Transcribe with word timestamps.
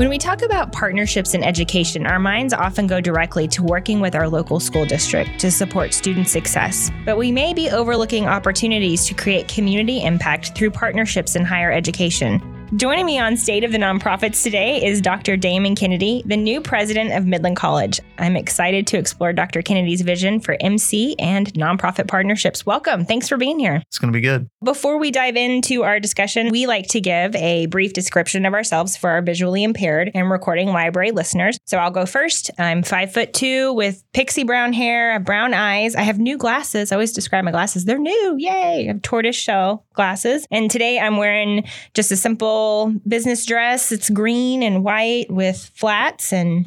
When 0.00 0.08
we 0.08 0.16
talk 0.16 0.40
about 0.40 0.72
partnerships 0.72 1.34
in 1.34 1.44
education, 1.44 2.06
our 2.06 2.18
minds 2.18 2.54
often 2.54 2.86
go 2.86 3.02
directly 3.02 3.46
to 3.48 3.62
working 3.62 4.00
with 4.00 4.14
our 4.14 4.30
local 4.30 4.58
school 4.58 4.86
district 4.86 5.38
to 5.40 5.50
support 5.50 5.92
student 5.92 6.26
success. 6.26 6.90
But 7.04 7.18
we 7.18 7.30
may 7.30 7.52
be 7.52 7.68
overlooking 7.68 8.24
opportunities 8.24 9.04
to 9.08 9.14
create 9.14 9.46
community 9.46 10.02
impact 10.02 10.56
through 10.56 10.70
partnerships 10.70 11.36
in 11.36 11.44
higher 11.44 11.70
education. 11.70 12.59
Joining 12.76 13.04
me 13.04 13.18
on 13.18 13.36
State 13.36 13.64
of 13.64 13.72
the 13.72 13.78
Nonprofits 13.78 14.44
today 14.44 14.80
is 14.80 15.00
Dr. 15.00 15.36
Damon 15.36 15.74
Kennedy, 15.74 16.22
the 16.24 16.36
new 16.36 16.60
president 16.60 17.12
of 17.12 17.26
Midland 17.26 17.56
College. 17.56 17.98
I'm 18.16 18.36
excited 18.36 18.86
to 18.88 18.96
explore 18.96 19.32
Dr. 19.32 19.60
Kennedy's 19.60 20.02
vision 20.02 20.38
for 20.38 20.56
MC 20.60 21.16
and 21.18 21.52
nonprofit 21.54 22.06
partnerships. 22.06 22.64
Welcome. 22.64 23.06
Thanks 23.06 23.28
for 23.28 23.36
being 23.36 23.58
here. 23.58 23.82
It's 23.88 23.98
going 23.98 24.12
to 24.12 24.16
be 24.16 24.20
good. 24.20 24.48
Before 24.62 24.98
we 24.98 25.10
dive 25.10 25.34
into 25.34 25.82
our 25.82 25.98
discussion, 25.98 26.50
we 26.50 26.68
like 26.68 26.86
to 26.88 27.00
give 27.00 27.34
a 27.34 27.66
brief 27.66 27.92
description 27.92 28.46
of 28.46 28.54
ourselves 28.54 28.96
for 28.96 29.10
our 29.10 29.22
visually 29.22 29.64
impaired 29.64 30.12
and 30.14 30.30
recording 30.30 30.68
library 30.68 31.10
listeners. 31.10 31.58
So 31.66 31.76
I'll 31.76 31.90
go 31.90 32.06
first. 32.06 32.52
I'm 32.56 32.84
five 32.84 33.12
foot 33.12 33.32
two 33.32 33.72
with 33.72 34.04
pixie 34.12 34.44
brown 34.44 34.74
hair, 34.74 35.18
brown 35.18 35.54
eyes. 35.54 35.96
I 35.96 36.02
have 36.02 36.20
new 36.20 36.38
glasses. 36.38 36.92
I 36.92 36.94
always 36.94 37.12
describe 37.12 37.44
my 37.44 37.50
glasses. 37.50 37.84
They're 37.84 37.98
new. 37.98 38.36
Yay. 38.38 38.84
I 38.84 38.92
have 38.92 39.02
tortoise 39.02 39.34
shell 39.34 39.86
glasses. 39.94 40.46
And 40.52 40.70
today 40.70 41.00
I'm 41.00 41.16
wearing 41.16 41.64
just 41.94 42.12
a 42.12 42.16
simple 42.16 42.59
business 43.06 43.46
dress. 43.46 43.92
It's 43.92 44.10
green 44.10 44.62
and 44.62 44.84
white 44.84 45.30
with 45.30 45.70
flats. 45.74 46.32
And 46.32 46.66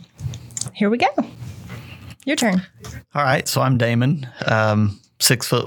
here 0.73 0.89
we 0.89 0.97
go. 0.97 1.07
Your 2.25 2.35
turn. 2.35 2.61
All 3.15 3.23
right. 3.23 3.47
So 3.47 3.61
I'm 3.61 3.77
Damon. 3.77 4.27
Um, 4.45 4.99
six 5.19 5.47
foot 5.47 5.65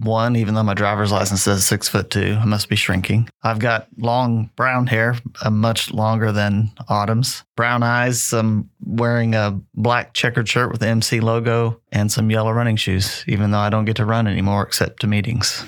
one, 0.00 0.36
even 0.36 0.54
though 0.54 0.62
my 0.62 0.74
driver's 0.74 1.12
license 1.12 1.42
says 1.42 1.64
six 1.64 1.88
foot 1.88 2.10
two. 2.10 2.36
I 2.40 2.44
must 2.44 2.68
be 2.68 2.76
shrinking. 2.76 3.28
I've 3.42 3.58
got 3.58 3.88
long 3.96 4.50
brown 4.56 4.86
hair, 4.86 5.16
uh, 5.42 5.50
much 5.50 5.92
longer 5.92 6.32
than 6.32 6.70
Autumn's. 6.88 7.44
Brown 7.56 7.82
eyes. 7.82 8.32
I'm 8.32 8.70
wearing 8.84 9.34
a 9.34 9.60
black 9.74 10.14
checkered 10.14 10.48
shirt 10.48 10.70
with 10.70 10.80
the 10.80 10.88
MC 10.88 11.20
logo 11.20 11.80
and 11.92 12.10
some 12.10 12.30
yellow 12.30 12.52
running 12.52 12.76
shoes, 12.76 13.24
even 13.26 13.50
though 13.50 13.58
I 13.58 13.70
don't 13.70 13.84
get 13.84 13.96
to 13.96 14.04
run 14.04 14.26
anymore 14.26 14.62
except 14.62 15.00
to 15.00 15.06
meetings 15.06 15.64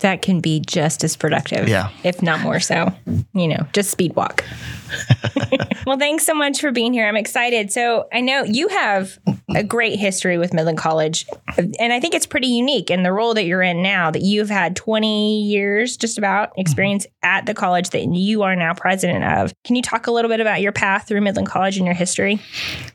that 0.00 0.22
can 0.22 0.40
be 0.40 0.60
just 0.60 1.04
as 1.04 1.16
productive. 1.16 1.68
Yeah. 1.68 1.90
If 2.04 2.22
not 2.22 2.40
more 2.40 2.60
so. 2.60 2.92
You 3.34 3.48
know, 3.48 3.66
just 3.72 3.90
speed 3.90 4.14
walk. 4.14 4.44
well, 5.86 5.98
thanks 5.98 6.24
so 6.24 6.34
much 6.34 6.60
for 6.60 6.72
being 6.72 6.92
here. 6.92 7.06
I'm 7.06 7.16
excited. 7.16 7.72
So 7.72 8.08
I 8.12 8.20
know 8.20 8.44
you 8.44 8.68
have 8.68 9.18
a 9.54 9.62
great 9.62 9.98
history 9.98 10.38
with 10.38 10.52
Midland 10.52 10.78
College, 10.78 11.26
and 11.78 11.92
I 11.92 12.00
think 12.00 12.14
it's 12.14 12.26
pretty 12.26 12.48
unique 12.48 12.90
in 12.90 13.02
the 13.02 13.12
role 13.12 13.34
that 13.34 13.44
you're 13.44 13.62
in 13.62 13.82
now 13.82 14.10
that 14.10 14.22
you've 14.22 14.48
had 14.48 14.76
20 14.76 15.42
years 15.42 15.96
just 15.96 16.18
about 16.18 16.52
experience 16.56 17.06
mm-hmm. 17.06 17.28
at 17.28 17.46
the 17.46 17.54
college 17.54 17.90
that 17.90 18.04
you 18.04 18.42
are 18.42 18.56
now 18.56 18.74
president 18.74 19.24
of. 19.24 19.52
Can 19.64 19.76
you 19.76 19.82
talk 19.82 20.06
a 20.06 20.10
little 20.10 20.28
bit 20.30 20.40
about 20.40 20.60
your 20.60 20.72
path 20.72 21.08
through 21.08 21.20
Midland 21.20 21.48
College 21.48 21.76
and 21.76 21.86
your 21.86 21.94
history? 21.94 22.40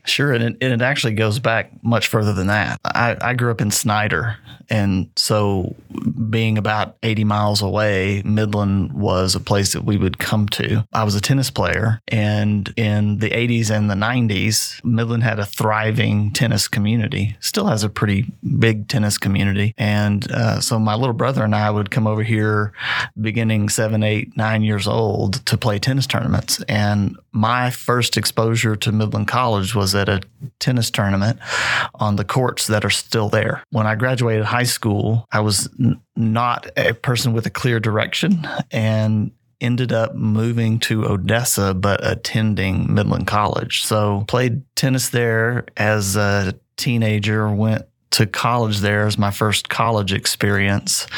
Sure. 0.04 0.32
And 0.32 0.44
it, 0.44 0.56
and 0.60 0.72
it 0.72 0.82
actually 0.82 1.14
goes 1.14 1.38
back 1.38 1.70
much 1.82 2.08
further 2.08 2.32
than 2.32 2.48
that. 2.48 2.78
I, 2.84 3.16
I 3.20 3.34
grew 3.34 3.50
up 3.50 3.60
in 3.60 3.70
Snyder. 3.70 4.36
And 4.70 5.10
so 5.16 5.74
being 6.30 6.58
about 6.58 6.93
80 7.02 7.24
miles 7.24 7.62
away, 7.62 8.22
Midland 8.24 8.92
was 8.92 9.34
a 9.34 9.40
place 9.40 9.72
that 9.72 9.84
we 9.84 9.96
would 9.96 10.18
come 10.18 10.48
to. 10.50 10.86
I 10.92 11.04
was 11.04 11.14
a 11.14 11.20
tennis 11.20 11.50
player, 11.50 12.00
and 12.08 12.72
in 12.76 13.18
the 13.18 13.30
80s 13.30 13.70
and 13.70 13.90
the 13.90 13.94
90s, 13.94 14.82
Midland 14.84 15.22
had 15.22 15.38
a 15.38 15.46
thriving 15.46 16.32
tennis 16.32 16.68
community, 16.68 17.36
still 17.40 17.66
has 17.66 17.84
a 17.84 17.88
pretty 17.88 18.26
big 18.58 18.88
tennis 18.88 19.18
community. 19.18 19.74
And 19.76 20.30
uh, 20.30 20.60
so 20.60 20.78
my 20.78 20.94
little 20.94 21.14
brother 21.14 21.44
and 21.44 21.54
I 21.54 21.70
would 21.70 21.90
come 21.90 22.06
over 22.06 22.22
here 22.22 22.72
beginning 23.20 23.68
seven, 23.68 24.02
eight, 24.02 24.36
nine 24.36 24.62
years 24.62 24.86
old 24.86 25.44
to 25.46 25.56
play 25.56 25.78
tennis 25.78 26.06
tournaments. 26.06 26.62
And 26.68 27.16
my 27.32 27.70
first 27.70 28.16
exposure 28.16 28.76
to 28.76 28.92
Midland 28.92 29.28
College 29.28 29.74
was 29.74 29.94
at 29.94 30.08
a 30.08 30.20
tennis 30.60 30.90
tournament 30.90 31.38
on 31.94 32.16
the 32.16 32.24
courts 32.24 32.66
that 32.68 32.84
are 32.84 32.90
still 32.90 33.28
there. 33.28 33.64
When 33.70 33.86
I 33.86 33.94
graduated 33.94 34.44
high 34.44 34.64
school, 34.64 35.26
I 35.32 35.40
was 35.40 35.68
not 36.16 36.70
a 36.76 36.94
person 36.94 37.32
with 37.32 37.46
a 37.46 37.50
clear 37.50 37.80
direction 37.80 38.46
and 38.70 39.30
ended 39.60 39.92
up 39.92 40.14
moving 40.14 40.78
to 40.78 41.06
Odessa 41.06 41.74
but 41.74 42.06
attending 42.06 42.92
Midland 42.92 43.26
College. 43.26 43.84
So 43.84 44.24
played 44.28 44.62
tennis 44.76 45.08
there 45.08 45.64
as 45.76 46.16
a 46.16 46.54
teenager, 46.76 47.48
went 47.50 47.86
to 48.14 48.26
college 48.26 48.78
there 48.78 49.06
as 49.06 49.18
my 49.18 49.32
first 49.32 49.68
college 49.68 50.12
experience. 50.12 51.08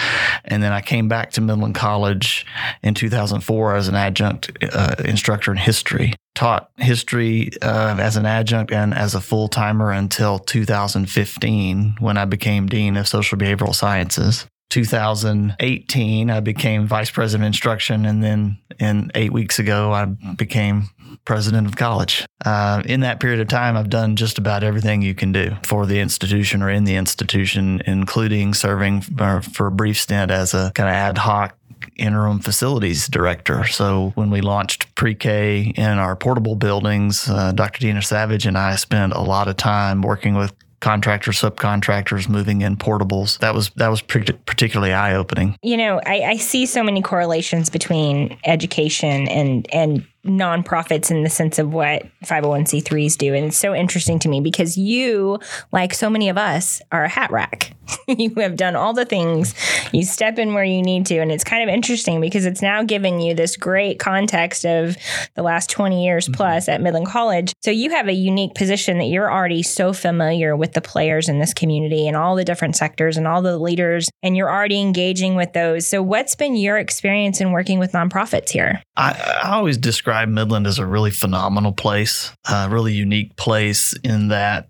And 0.46 0.62
then 0.62 0.72
I 0.72 0.80
came 0.80 1.08
back 1.08 1.32
to 1.32 1.42
Midland 1.42 1.74
College 1.74 2.46
in 2.82 2.94
2004 2.94 3.76
as 3.76 3.88
an 3.88 3.94
adjunct 3.94 4.50
uh, 4.72 4.94
instructor 5.04 5.50
in 5.50 5.58
history. 5.58 6.14
Taught 6.34 6.70
history 6.78 7.50
uh, 7.60 7.96
as 7.98 8.16
an 8.16 8.24
adjunct 8.24 8.72
and 8.72 8.94
as 8.94 9.14
a 9.14 9.20
full 9.20 9.48
timer 9.48 9.92
until 9.92 10.38
2015 10.38 11.96
when 11.98 12.16
I 12.16 12.24
became 12.24 12.66
Dean 12.66 12.96
of 12.96 13.06
Social 13.06 13.36
Behavioral 13.36 13.74
Sciences. 13.74 14.46
2018, 14.70 16.30
I 16.30 16.40
became 16.40 16.86
vice 16.86 17.10
president 17.10 17.44
of 17.44 17.48
instruction. 17.48 18.04
And 18.04 18.22
then 18.22 18.58
in 18.78 19.10
eight 19.14 19.32
weeks 19.32 19.58
ago, 19.58 19.92
I 19.92 20.04
became 20.04 20.88
president 21.24 21.66
of 21.66 21.76
college. 21.76 22.26
Uh, 22.44 22.82
in 22.86 23.00
that 23.00 23.20
period 23.20 23.40
of 23.40 23.48
time, 23.48 23.76
I've 23.76 23.90
done 23.90 24.16
just 24.16 24.38
about 24.38 24.62
everything 24.62 25.02
you 25.02 25.14
can 25.14 25.32
do 25.32 25.56
for 25.62 25.86
the 25.86 26.00
institution 26.00 26.62
or 26.62 26.70
in 26.70 26.84
the 26.84 26.96
institution, 26.96 27.82
including 27.86 28.54
serving 28.54 29.02
for, 29.02 29.66
a 29.66 29.70
brief 29.70 29.98
stint 29.98 30.30
as 30.30 30.54
a 30.54 30.72
kind 30.74 30.88
of 30.88 30.94
ad 30.94 31.18
hoc 31.18 31.56
interim 31.96 32.38
facilities 32.38 33.06
director. 33.06 33.66
So 33.66 34.12
when 34.14 34.30
we 34.30 34.40
launched 34.40 34.94
pre-K 34.94 35.72
in 35.76 35.98
our 35.98 36.16
portable 36.16 36.56
buildings, 36.56 37.28
uh, 37.28 37.52
Dr. 37.52 37.80
Dina 37.80 38.02
Savage 38.02 38.46
and 38.46 38.56
I 38.56 38.76
spent 38.76 39.12
a 39.12 39.20
lot 39.20 39.48
of 39.48 39.56
time 39.56 40.02
working 40.02 40.34
with 40.34 40.52
contractors, 40.86 41.40
subcontractors 41.40 42.28
moving 42.28 42.60
in 42.60 42.76
portables. 42.76 43.40
That 43.40 43.56
was 43.56 43.70
that 43.70 43.88
was 43.88 44.02
particularly 44.02 44.92
eye 44.92 45.16
opening. 45.16 45.58
You 45.60 45.76
know, 45.76 46.00
I, 46.06 46.20
I 46.22 46.36
see 46.36 46.64
so 46.64 46.84
many 46.84 47.02
correlations 47.02 47.70
between 47.70 48.38
education 48.44 49.26
and 49.26 49.66
and 49.74 50.06
nonprofits 50.26 51.10
in 51.10 51.22
the 51.22 51.30
sense 51.30 51.58
of 51.58 51.72
what 51.72 52.06
501c3s 52.24 53.16
do. 53.16 53.34
And 53.34 53.46
it's 53.46 53.56
so 53.56 53.74
interesting 53.74 54.18
to 54.20 54.28
me 54.28 54.40
because 54.40 54.76
you, 54.76 55.38
like 55.72 55.94
so 55.94 56.10
many 56.10 56.28
of 56.28 56.38
us, 56.38 56.80
are 56.92 57.04
a 57.04 57.08
hat 57.08 57.30
rack. 57.30 57.72
you 58.08 58.34
have 58.36 58.56
done 58.56 58.76
all 58.76 58.92
the 58.92 59.04
things, 59.04 59.54
you 59.92 60.04
step 60.04 60.38
in 60.38 60.54
where 60.54 60.64
you 60.64 60.82
need 60.82 61.06
to. 61.06 61.18
And 61.18 61.30
it's 61.30 61.44
kind 61.44 61.62
of 61.62 61.72
interesting 61.72 62.20
because 62.20 62.44
it's 62.44 62.62
now 62.62 62.82
given 62.82 63.20
you 63.20 63.34
this 63.34 63.56
great 63.56 63.98
context 63.98 64.64
of 64.64 64.96
the 65.34 65.42
last 65.42 65.70
20 65.70 66.04
years 66.04 66.24
mm-hmm. 66.24 66.34
plus 66.34 66.68
at 66.68 66.80
Midland 66.80 67.06
College. 67.06 67.52
So 67.62 67.70
you 67.70 67.90
have 67.90 68.08
a 68.08 68.12
unique 68.12 68.54
position 68.54 68.98
that 68.98 69.06
you're 69.06 69.30
already 69.30 69.62
so 69.62 69.92
familiar 69.92 70.56
with 70.56 70.72
the 70.72 70.80
players 70.80 71.28
in 71.28 71.38
this 71.38 71.54
community 71.54 72.06
and 72.06 72.16
all 72.16 72.36
the 72.36 72.44
different 72.44 72.76
sectors 72.76 73.16
and 73.16 73.26
all 73.26 73.42
the 73.42 73.58
leaders, 73.58 74.08
and 74.22 74.36
you're 74.36 74.50
already 74.50 74.80
engaging 74.80 75.34
with 75.34 75.52
those. 75.52 75.86
So, 75.86 76.02
what's 76.02 76.34
been 76.34 76.56
your 76.56 76.78
experience 76.78 77.40
in 77.40 77.52
working 77.52 77.78
with 77.78 77.92
nonprofits 77.92 78.50
here? 78.50 78.82
I, 78.96 79.40
I 79.44 79.56
always 79.56 79.76
describe 79.76 80.15
describe 80.16 80.28
Midland 80.30 80.66
as 80.66 80.78
a 80.78 80.86
really 80.86 81.10
phenomenal 81.10 81.72
place, 81.72 82.32
a 82.50 82.70
really 82.70 82.94
unique 82.94 83.36
place 83.36 83.92
in 84.02 84.28
that 84.28 84.66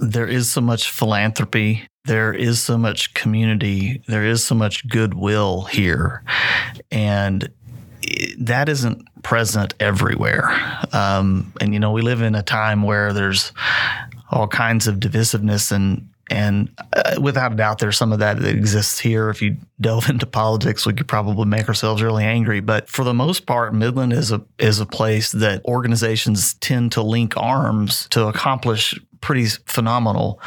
there 0.00 0.26
is 0.26 0.50
so 0.50 0.60
much 0.60 0.90
philanthropy, 0.90 1.86
there 2.04 2.32
is 2.32 2.60
so 2.60 2.76
much 2.76 3.14
community, 3.14 4.02
there 4.08 4.24
is 4.24 4.44
so 4.44 4.56
much 4.56 4.88
goodwill 4.88 5.62
here. 5.62 6.24
And 6.90 7.48
that 8.40 8.68
isn't 8.68 9.06
present 9.22 9.74
everywhere. 9.78 10.50
Um, 10.92 11.52
and, 11.60 11.72
you 11.72 11.78
know, 11.78 11.92
we 11.92 12.02
live 12.02 12.20
in 12.20 12.34
a 12.34 12.42
time 12.42 12.82
where 12.82 13.12
there's 13.12 13.52
all 14.32 14.48
kinds 14.48 14.88
of 14.88 14.96
divisiveness 14.96 15.70
and 15.70 16.08
and 16.32 16.70
uh, 16.94 17.20
without 17.20 17.52
a 17.52 17.56
doubt, 17.56 17.78
there's 17.78 17.98
some 17.98 18.10
of 18.10 18.18
that 18.20 18.40
that 18.40 18.54
exists 18.54 18.98
here. 18.98 19.28
If 19.28 19.42
you 19.42 19.56
delve 19.80 20.08
into 20.08 20.26
politics, 20.26 20.86
we 20.86 20.94
could 20.94 21.06
probably 21.08 21.44
make 21.44 21.68
ourselves 21.68 22.02
really 22.02 22.24
angry. 22.24 22.60
But 22.60 22.88
for 22.88 23.04
the 23.04 23.12
most 23.12 23.44
part, 23.44 23.74
Midland 23.74 24.14
is 24.14 24.32
a 24.32 24.42
is 24.58 24.80
a 24.80 24.86
place 24.86 25.32
that 25.32 25.64
organizations 25.66 26.54
tend 26.54 26.92
to 26.92 27.02
link 27.02 27.36
arms 27.36 28.08
to 28.10 28.28
accomplish 28.28 28.98
pretty 29.22 29.46
phenomenal 29.66 30.38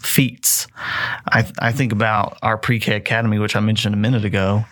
feats. 0.00 0.66
I, 0.76 1.50
I 1.58 1.72
think 1.72 1.92
about 1.92 2.36
our 2.42 2.58
pre 2.58 2.78
K 2.78 2.96
Academy, 2.96 3.38
which 3.38 3.56
I 3.56 3.60
mentioned 3.60 3.94
a 3.94 3.98
minute 3.98 4.26
ago. 4.26 4.64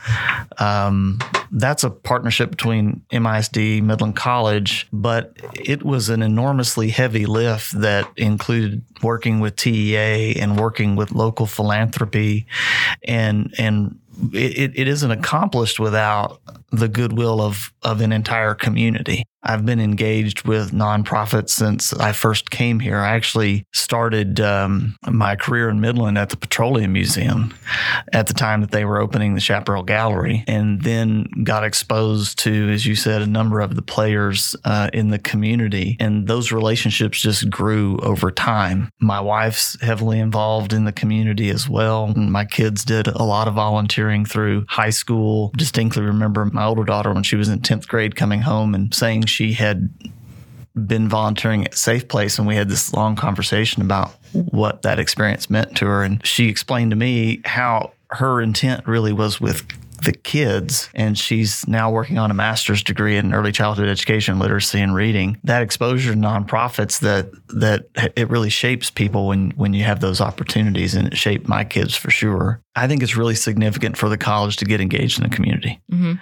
Um, 0.59 1.19
that's 1.53 1.85
a 1.85 1.91
partnership 1.91 2.51
between 2.51 3.03
MISD, 3.11 3.83
Midland 3.83 4.17
College, 4.17 4.87
but 4.93 5.35
it 5.55 5.83
was 5.83 6.11
an 6.11 6.23
enormously 6.23 6.91
heavy 6.91 7.25
lift 7.25 7.81
that 7.81 8.07
included 8.17 8.83
working 9.03 9.41
with 9.41 9.57
TEA 9.57 10.39
and 10.39 10.59
working 10.59 10.97
with 10.97 11.13
local 11.13 11.47
philanthropy 11.47 12.47
and 13.05 13.55
and 13.59 13.99
it, 14.33 14.73
it 14.75 14.89
isn't 14.89 15.11
accomplished 15.11 15.81
without 15.81 16.41
the 16.71 16.89
goodwill 16.89 17.41
of 17.41 17.73
of 17.83 18.01
an 18.01 18.13
entire 18.13 18.55
community. 18.55 19.25
I've 19.45 19.67
been 19.67 19.81
engaged 19.81 20.47
with 20.47 20.71
nonprofits 20.71 21.51
since 21.51 21.93
I 21.93 22.13
first 22.13 22.51
came 22.51 22.79
here. 22.81 22.99
I 22.99 23.15
actually 23.15 23.67
started 23.73 24.41
um, 24.41 24.97
my 25.09 25.35
career 25.37 25.69
in 25.69 25.81
Midland 25.81 26.17
at 26.17 26.31
the 26.31 26.37
Petroleum 26.37 26.93
Museum 26.93 27.55
at 28.13 28.29
the 28.29 28.35
time 28.35 28.61
that 28.61 28.71
they 28.71 28.85
were 28.85 29.01
opening 29.01 29.35
the 29.35 29.41
Chaparral 29.41 29.83
Gallery, 29.83 30.45
and 30.47 30.83
then 30.83 31.27
got 31.45 31.65
exposed 31.65 32.39
to, 32.41 32.71
as 32.71 32.87
you 32.87 32.95
said, 32.95 33.23
a 33.23 33.27
number 33.27 33.61
of 33.61 33.75
the 33.75 33.83
players 33.83 34.55
uh, 34.65 34.91
in 34.93 35.09
the 35.09 35.19
community. 35.19 35.97
And 35.99 36.29
those 36.29 36.53
relationships 36.53 37.21
just 37.21 37.51
grew 37.51 37.99
over 37.99 38.31
time. 38.31 38.91
My 39.01 39.21
wife's 39.21 39.81
heavily 39.81 40.21
involved 40.21 40.73
in 40.73 40.85
the 40.85 40.93
community 40.93 41.51
as 41.51 41.69
well. 41.69 42.09
My 42.09 42.45
kids 42.45 42.85
did 42.85 43.09
a 43.09 43.25
lot 43.25 43.49
of 43.49 43.55
volunteering 43.55 44.25
through 44.25 44.67
high 44.69 44.91
school. 44.91 45.53
Distinctly 45.57 46.03
remember 46.03 46.45
my 46.45 46.65
older 46.65 46.85
daughter 46.85 47.13
when 47.13 47.23
she 47.23 47.37
was 47.37 47.49
in 47.49 47.61
10th 47.61 47.89
grade 47.89 48.15
coming 48.15 48.43
home 48.43 48.75
and 48.75 48.95
saying 48.95 49.25
she 49.33 49.55
had 49.55 49.89
been 50.87 51.09
volunteering 51.09 51.65
at 51.65 51.75
Safe 51.75 52.09
Place, 52.09 52.39
and 52.39 52.47
we 52.47 52.57
had 52.57 52.69
this 52.69 52.93
long 52.93 53.17
conversation 53.17 53.83
about 53.83 54.11
what 54.33 54.83
that 54.83 54.99
experience 54.99 55.51
meant 55.51 55.77
to 55.79 55.87
her. 55.87 56.03
And 56.03 56.25
she 56.27 56.49
explained 56.49 56.91
to 56.91 56.97
me 56.97 57.41
how 57.45 57.93
her 58.11 58.41
intent 58.41 58.87
really 58.87 59.13
was 59.13 59.41
with 59.41 59.67
the 60.03 60.13
kids, 60.13 60.89
and 60.95 61.17
she's 61.17 61.67
now 61.69 61.91
working 61.91 62.19
on 62.19 62.31
a 62.31 62.35
master's 62.35 62.83
degree 62.83 63.17
in 63.17 63.33
early 63.33 63.53
childhood 63.53 63.89
education, 63.89 64.39
literacy, 64.39 64.81
and 64.81 64.95
reading. 64.95 65.39
That 65.45 65.63
exposure 65.63 66.13
to 66.13 66.19
nonprofits 66.19 67.01
that 67.01 67.31
that 67.51 67.85
it 68.17 68.29
really 68.29 68.51
shapes 68.51 68.91
people 68.91 69.29
when 69.29 69.53
when 69.53 69.75
you 69.75 69.85
have 69.85 70.01
those 70.01 70.21
opportunities, 70.21 70.95
and 70.95 71.07
it 71.07 71.17
shaped 71.17 71.47
my 71.47 71.65
kids 71.65 71.95
for 71.95 72.11
sure. 72.11 72.61
I 72.75 72.89
think 72.89 73.03
it's 73.03 73.17
really 73.17 73.37
significant 73.37 73.97
for 73.97 74.09
the 74.09 74.19
college 74.19 74.57
to 74.57 74.65
get 74.65 74.81
engaged 74.81 75.19
in 75.19 75.29
the 75.29 75.35
community, 75.35 75.81
mm-hmm. 75.91 76.15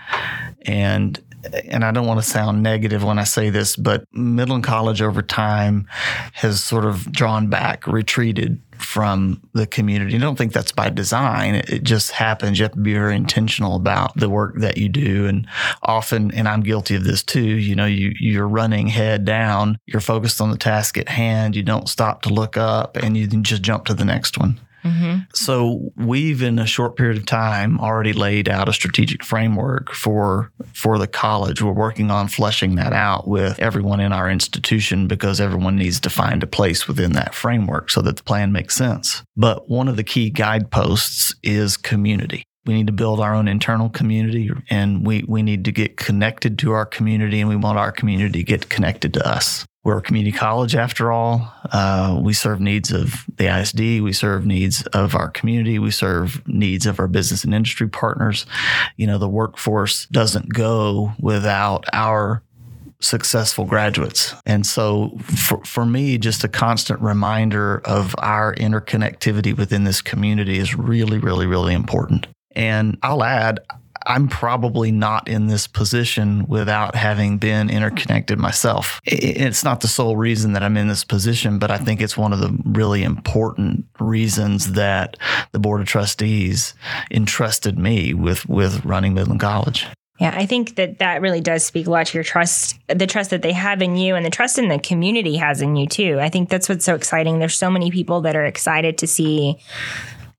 and 0.67 1.19
and 1.65 1.85
I 1.85 1.91
don't 1.91 2.07
want 2.07 2.21
to 2.21 2.29
sound 2.29 2.63
negative 2.63 3.05
when 3.05 3.19
I 3.19 3.25
say 3.25 3.51
this, 3.51 3.77
but 3.77 4.05
Midland 4.13 4.65
College 4.65 5.03
over 5.03 5.23
time 5.23 5.87
has 6.33 6.63
sort 6.63 6.85
of 6.85 7.11
drawn 7.13 7.49
back, 7.49 7.87
retreated 7.87 8.61
from 8.81 9.41
the 9.53 9.67
community. 9.67 10.15
I 10.17 10.19
don't 10.19 10.37
think 10.37 10.53
that's 10.53 10.73
by 10.73 10.89
design. 10.91 11.57
It 11.57 11.83
just 11.83 12.13
happens. 12.13 12.59
You 12.59 12.65
have 12.65 12.73
to 12.73 12.79
be 12.81 12.95
very 12.95 13.15
intentional 13.15 13.77
about 13.77 14.17
the 14.17 14.31
work 14.31 14.57
that 14.57 14.79
you 14.79 14.89
do. 14.89 15.27
And 15.27 15.47
often, 15.83 16.33
and 16.33 16.49
I'm 16.49 16.63
guilty 16.63 16.95
of 16.97 17.05
this 17.05 17.23
too, 17.23 17.43
you 17.43 17.75
know, 17.75 17.87
you, 17.87 18.13
you're 18.19 18.49
running 18.49 18.89
head 18.89 19.25
down, 19.25 19.79
you're 19.87 20.01
focused 20.01 20.41
on 20.41 20.51
the 20.51 20.57
task 20.57 20.97
at 20.97 21.09
hand, 21.09 21.57
you 21.57 21.63
don't 21.63 21.89
stop 21.89 22.23
to 22.23 22.31
look 22.31 22.57
up, 22.57 22.97
and 22.97 23.17
you 23.17 23.27
just 23.27 23.63
jump 23.63 23.85
to 23.87 23.95
the 23.95 24.05
next 24.05 24.39
one. 24.39 24.59
Mm-hmm. 24.85 25.21
So 25.35 25.93
we've 25.97 26.43
in 26.43 26.59
a 26.59 26.67
short 26.67 26.97
period 26.97 27.17
of 27.17 27.27
time 27.27 27.79
already 27.81 28.13
laid 28.13 28.49
out 28.49 28.69
a 28.69 28.73
strategic 28.73 29.23
framework 29.23 29.93
for 29.93 30.51
for 30.73 30.99
the 30.99 31.07
college. 31.07 31.63
We're 31.63 31.73
working 31.73 32.11
on 32.11 32.29
fleshing 32.29 32.77
that 32.77 32.93
out 32.93 33.29
with 33.29 33.59
everyone 33.59 34.01
in 34.01 34.13
our 34.13 34.31
institution 34.31 35.07
because 35.07 35.41
everyone 35.41 35.77
needs 35.77 36.01
to 36.01 36.11
find 36.11 36.43
a 36.43 36.47
place 36.47 36.89
within 36.89 37.13
that 37.13 37.35
framework 37.35 37.91
so 37.91 38.01
that 38.03 38.17
the 38.17 38.23
plan 38.23 38.53
makes 38.53 38.75
sense. 38.75 39.23
But 39.37 39.69
one 39.69 39.89
of 39.89 39.97
the 39.97 40.05
key 40.05 40.31
guideposts 40.31 41.35
is 41.43 41.77
community. 41.77 42.45
We 42.67 42.75
need 42.75 42.89
to 42.89 42.93
build 42.93 43.21
our 43.21 43.35
own 43.35 43.49
internal 43.49 43.89
community 43.89 44.51
and 44.69 45.07
we, 45.07 45.25
we 45.27 45.43
need 45.43 45.65
to 45.65 45.73
get 45.73 45.97
connected 45.97 46.59
to 46.61 46.73
our 46.73 46.85
community 46.85 47.41
and 47.41 47.49
we 47.49 47.57
want 47.57 47.79
our 47.79 47.91
community 47.91 48.41
to 48.41 48.45
get 48.45 48.69
connected 48.69 49.15
to 49.15 49.27
us. 49.27 49.65
We're 49.83 49.99
a 49.99 50.03
community 50.03 50.37
college 50.37 50.75
after 50.75 51.11
all. 51.11 51.51
Uh, 51.73 52.21
we 52.23 52.35
serve 52.35 52.61
needs 52.61 52.93
of 52.93 53.25
the 53.37 53.47
ISD. 53.47 54.03
We 54.03 54.13
serve 54.13 54.45
needs 54.45 54.83
of 54.89 55.15
our 55.15 55.31
community. 55.31 55.79
We 55.79 55.91
serve 55.91 56.47
needs 56.47 56.85
of 56.85 57.01
our 57.01 57.09
business 57.09 57.45
and 57.45 57.55
industry 57.55 57.89
partners. 57.89 58.45
You 58.99 59.07
know, 59.07 59.17
the 59.17 59.29
workforce 59.29 60.07
doesn't 60.07 60.53
go 60.53 61.13
without 61.19 61.87
our 61.95 62.43
successful 63.01 63.65
graduates. 63.65 64.35
And 64.45 64.67
so 64.67 65.17
for, 65.23 65.65
for 65.65 65.87
me, 65.87 66.19
just 66.19 66.45
a 66.45 66.49
constant 66.49 67.01
reminder 67.01 67.81
of 67.87 68.15
our 68.19 68.55
interconnectivity 68.57 69.57
within 69.57 69.85
this 69.85 70.03
community 70.03 70.59
is 70.59 70.75
really, 70.75 71.19
really, 71.19 71.47
really 71.47 71.73
important. 71.73 72.27
And 72.55 72.99
I'll 73.03 73.25
add, 73.25 73.61
I'm 74.07 74.29
probably 74.29 74.91
not 74.91 75.29
in 75.29 75.47
this 75.47 75.67
position 75.67 76.47
without 76.47 76.95
having 76.95 77.39
been 77.39 77.71
interconnected 77.71 78.39
myself. 78.39 79.01
It's 79.05 79.65
not 79.65 79.81
the 79.81 79.89
sole 79.89 80.17
reason 80.17 80.53
that 80.55 80.63
I'm 80.63 80.77
in 80.77 80.89
this 80.89 81.05
position, 81.05 81.59
but 81.59 81.71
I 81.71 81.77
think 81.77 82.01
it's 82.01 82.17
one 82.17 82.33
of 82.33 82.41
the 82.41 82.57
really 82.65 83.03
important 83.03 83.85
reasons 83.99 84.73
that 84.73 85.17
the 85.53 85.59
Board 85.59 85.81
of 85.81 85.87
Trustees 85.87 86.75
entrusted 87.11 87.79
me 87.79 88.15
with, 88.15 88.49
with 88.49 88.85
running 88.85 89.15
Midland 89.15 89.41
College. 89.41 89.87
Yeah, 90.21 90.35
I 90.37 90.45
think 90.45 90.77
that 90.77 90.99
that 90.99 91.23
really 91.23 91.41
does 91.41 91.65
speak 91.65 91.87
a 91.87 91.91
lot 91.91 92.07
to 92.09 92.19
your 92.19 92.25
trust, 92.25 92.79
the 92.89 93.07
trust 93.07 93.31
that 93.31 93.41
they 93.41 93.53
have 93.53 93.81
in 93.81 93.97
you 93.97 94.17
and 94.17 94.25
the 94.25 94.31
trust 94.31 94.59
in 94.59 94.69
the 94.69 94.79
community 94.79 95.37
has 95.37 95.63
in 95.63 95.77
you 95.77 95.87
too. 95.87 96.19
I 96.21 96.29
think 96.29 96.51
that's 96.51 96.69
what's 96.69 96.85
so 96.85 96.95
exciting. 96.95 97.39
There's 97.39 97.57
so 97.57 97.71
many 97.71 97.91
people 97.91 98.21
that 98.23 98.37
are 98.37 98.45
excited 98.45 98.99
to 98.99 99.07
see 99.07 99.57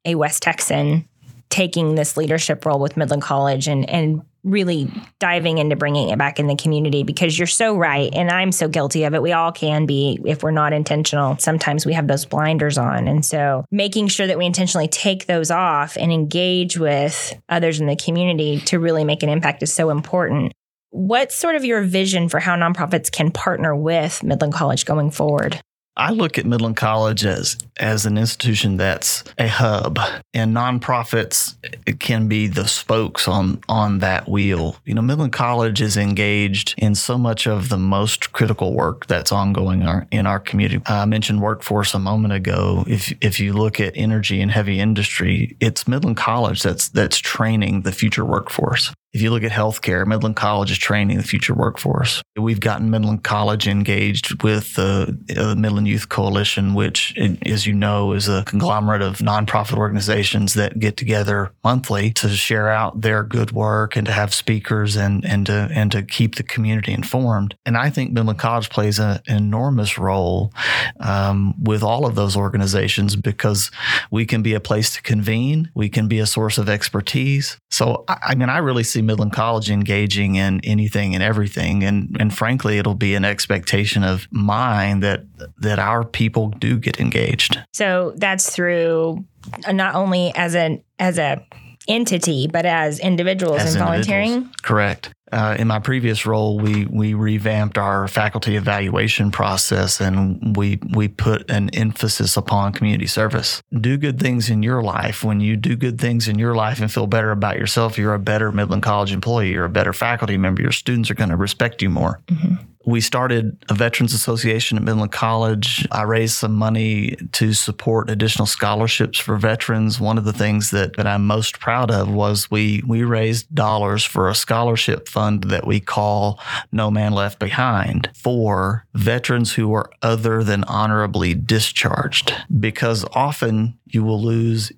a 0.06 0.14
West 0.14 0.44
Texan 0.44 1.08
taking 1.52 1.96
this 1.96 2.18
leadership 2.18 2.66
role 2.66 2.80
with 2.80 2.98
Midland 2.98 3.22
College 3.22 3.68
and 3.68 3.88
and 3.88 4.24
really 4.44 4.92
diving 5.20 5.60
into 5.60 5.76
bringing 5.76 6.10
it 6.10 6.18
back 6.18 6.40
in 6.40 6.48
the 6.48 6.56
community 6.56 7.04
because 7.04 7.38
you're 7.38 7.46
so 7.46 7.78
right 7.78 8.10
and 8.14 8.32
I'm 8.32 8.52
so 8.52 8.68
guilty 8.68 9.04
of 9.04 9.14
it. 9.14 9.22
We 9.22 9.34
all 9.34 9.52
can 9.52 9.86
be 9.86 10.20
if 10.26 10.42
we're 10.42 10.50
not 10.50 10.74
intentional. 10.74 11.38
Sometimes 11.38 11.86
we 11.86 11.94
have 11.94 12.08
those 12.08 12.26
blinders 12.26 12.80
on. 12.80 13.08
And 13.08 13.24
so 13.24 13.66
making 13.70 14.08
sure 14.08 14.26
that 14.26 14.40
we 14.40 14.48
intentionally 14.48 14.88
take 14.88 15.28
those 15.28 15.52
off 15.52 15.96
and 15.96 16.12
engage 16.12 16.76
with 16.76 17.40
others 17.50 17.80
in 17.80 17.86
the 17.86 17.96
community 17.96 18.60
to 18.62 18.80
really 18.80 19.04
make 19.04 19.22
an 19.22 19.30
impact 19.30 19.62
is 19.62 19.72
so 19.72 19.92
important. 19.92 20.54
What's 20.90 21.36
sort 21.36 21.56
of 21.56 21.64
your 21.64 21.84
vision 21.84 22.28
for 22.28 22.40
how 22.40 22.56
nonprofits 22.56 23.12
can 23.12 23.32
partner 23.32 23.76
with 23.76 24.24
Midland 24.24 24.54
College 24.54 24.86
going 24.86 25.12
forward? 25.12 25.62
I 25.98 26.12
look 26.12 26.38
at 26.38 26.46
Midland 26.46 26.78
College 26.78 27.26
as 27.26 27.58
as 27.78 28.06
an 28.06 28.18
institution 28.18 28.78
that's 28.78 29.24
a 29.38 29.48
hub, 29.48 30.00
and 30.34 30.56
nonprofits 30.56 31.56
can 32.00 32.28
be 32.28 32.48
the 32.48 32.68
spokes 32.68 33.28
on 33.28 33.62
on 33.68 34.00
that 34.00 34.30
wheel. 34.30 34.78
You 34.86 34.94
know, 34.94 35.02
Midland 35.02 35.34
College 35.34 35.82
is 35.82 35.98
engaged 35.98 36.76
in 36.78 36.96
so 36.96 37.18
much 37.18 37.46
of 37.46 37.70
the 37.70 37.78
most 37.78 38.32
critical 38.32 38.74
work 38.74 39.06
that's 39.08 39.32
ongoing 39.32 39.86
in 40.12 40.26
our 40.26 40.40
community. 40.40 40.82
I 40.86 41.06
mentioned 41.06 41.42
workforce 41.42 41.94
a 41.94 42.00
moment 42.00 42.34
ago. 42.34 42.86
If 42.88 43.14
if 43.22 43.40
you 43.40 43.52
look 43.54 43.80
at 43.82 43.94
energy 43.96 44.42
and 44.42 44.50
heavy 44.50 44.80
industry, 44.80 45.58
it's 45.60 45.88
Midland 45.88 46.18
College 46.18 46.64
that's 46.64 46.88
that's 46.88 47.18
training 47.18 47.82
the 47.82 47.92
future 47.92 48.24
workforce. 48.24 48.94
If 49.14 49.22
you 49.22 49.30
look 49.30 49.44
at 49.44 49.52
healthcare, 49.52 50.06
Midland 50.08 50.38
College 50.38 50.72
is 50.72 50.78
training 50.78 51.18
the 51.18 51.24
future 51.24 51.54
workforce. 51.54 52.22
We've 52.38 52.62
gotten 52.62 52.90
Midland 52.90 53.24
College 53.24 53.68
engaged 53.68 54.42
with 54.42 54.76
the 54.76 55.18
uh, 55.38 55.56
Midland 55.56 55.90
Youth 55.90 56.08
Coalition, 56.08 56.74
which, 56.74 57.14
as 57.46 57.68
you 57.68 57.74
know, 57.74 58.14
is 58.14 58.30
a 58.30 58.44
conglomerate 58.46 59.02
of 59.02 59.18
nonprofit 59.18 59.78
organizations 59.78 60.54
that 60.54 60.80
get 60.80 60.96
together 60.96 61.52
monthly 61.62 62.12
to 62.14 62.30
share 62.30 62.70
out 62.70 63.02
their 63.02 63.24
good 63.24 63.52
work 63.52 63.98
and 63.98 64.06
to 64.06 64.14
have 64.14 64.34
speakers 64.34 64.96
and, 64.96 65.26
and 65.26 65.46
to 65.48 65.70
and 65.74 65.92
to 65.92 66.04
keep 66.04 66.36
the 66.36 66.44
community 66.44 66.94
informed. 66.94 67.56
And 67.66 67.76
I 67.76 67.90
think 67.90 68.14
Midland 68.14 68.40
College 68.40 68.70
plays 68.70 68.98
an 68.98 69.20
enormous 69.28 69.98
role 69.98 70.54
um, 71.02 71.54
with 71.62 71.84
all 71.84 72.06
of 72.06 72.16
those 72.16 72.38
organizations 72.38 73.18
because 73.18 73.72
we 74.10 74.26
can 74.26 74.42
be 74.42 74.54
a 74.54 74.62
place 74.62 74.96
to 74.96 75.02
convene, 75.02 75.70
we 75.76 75.90
can 75.90 76.08
be 76.08 76.20
a 76.20 76.26
source 76.26 76.58
of 76.58 76.70
expertise. 76.70 77.58
So, 77.70 78.06
I, 78.08 78.18
I 78.30 78.36
mean, 78.36 78.50
I 78.50 78.60
really 78.60 78.84
see 78.84 79.01
Midland 79.02 79.34
College 79.34 79.70
engaging 79.70 80.36
in 80.36 80.62
anything 80.64 81.14
and 81.14 81.24
everything. 81.24 81.84
And 81.84 82.16
and 82.20 82.36
frankly, 82.36 82.78
it'll 82.78 82.96
be 82.96 83.16
an 83.16 83.26
expectation 83.26 84.04
of 84.04 84.28
mine 84.32 85.00
that 85.02 85.26
that 85.60 85.80
our 85.80 86.04
people 86.04 86.50
do 86.50 86.78
get 86.78 87.00
engaged. 87.00 87.60
So 87.74 88.14
that's 88.16 88.54
through 88.54 89.26
uh, 89.66 89.72
not 89.72 89.96
only 89.96 90.32
as 90.36 90.56
an 90.56 90.84
as 91.00 91.18
a 91.18 91.46
entity, 91.88 92.48
but 92.48 92.66
as 92.66 93.00
individuals 93.00 93.62
as 93.62 93.76
and 93.76 93.84
volunteering. 93.84 94.50
Correct. 94.62 95.12
Uh, 95.32 95.56
in 95.58 95.68
my 95.68 95.80
previous 95.80 96.26
role, 96.26 96.60
we 96.60 96.86
we 96.86 97.14
revamped 97.14 97.78
our 97.78 98.08
faculty 98.08 98.56
evaluation 98.56 99.32
process, 99.32 100.02
and 100.02 100.56
we 100.58 100.80
we 100.94 101.08
put 101.08 101.50
an 101.50 101.70
emphasis 101.70 102.38
upon 102.38 102.74
community 102.74 103.08
service. 103.08 103.62
Do 103.80 103.98
good 103.98 104.20
things 104.20 104.50
in 104.50 104.64
your 104.64 104.84
life. 104.84 105.24
When 105.24 105.40
you 105.40 105.56
do 105.56 105.76
good 105.76 106.00
things 106.00 106.28
in 106.28 106.38
your 106.38 106.56
life 106.56 106.82
and 106.82 106.92
feel 106.92 107.08
better 107.08 107.32
about 107.32 107.58
yourself, 107.58 107.98
you're 107.98 108.14
a 108.14 108.20
better 108.20 108.52
Midland 108.52 108.84
College 108.84 109.14
employee. 109.14 109.52
You're 109.52 109.66
a 109.66 109.70
better 109.70 109.94
faculty 109.94 110.38
member. 110.38 110.62
Your 110.62 110.72
students 110.72 111.10
are 111.10 111.16
going 111.16 111.30
to 111.30 111.38
respect 111.38 111.82
you 111.82 111.90
more. 111.90 112.20
Mm-hmm 112.28 112.71
we 112.86 113.02
started 113.02 113.58
a 113.70 113.74
Veterans 113.74 114.14
Association 114.14 114.78
at 114.78 114.84
Midland 114.84 115.12
College. 115.12 115.88
I 115.92 116.04
raised 116.04 116.36
some 116.36 116.56
money 116.56 117.16
to 117.34 117.54
support 117.54 118.10
additional 118.10 118.46
scholarships 118.46 119.20
for 119.20 119.38
veterans. 119.38 120.00
One 120.00 120.18
of 120.18 120.24
the 120.24 120.34
things 120.34 120.72
that, 120.72 120.96
that 120.98 121.08
I'm 121.08 121.28
most 121.28 121.60
proud 121.60 121.92
of 121.92 122.10
was 122.10 122.50
we, 122.50 122.84
we 122.88 123.04
raised 123.04 123.54
dollars 123.54 124.04
for 124.04 124.30
a 124.30 124.36
scholarship 124.36 125.08
fund 125.08 125.46
that 125.46 125.68
we 125.68 125.80
call 125.80 126.40
No 126.72 126.90
Man 126.90 127.14
Left 127.14 127.40
Behind 127.40 128.10
for 128.16 128.86
veterans 128.94 129.54
who 129.54 129.74
are 129.74 129.92
other 130.02 130.44
than 130.44 130.64
honorably 130.66 131.34
discharged. 131.34 132.34
Because 132.60 133.06
often 133.14 133.78
you 133.88 134.04
will 134.04 134.22
lose 134.22 134.72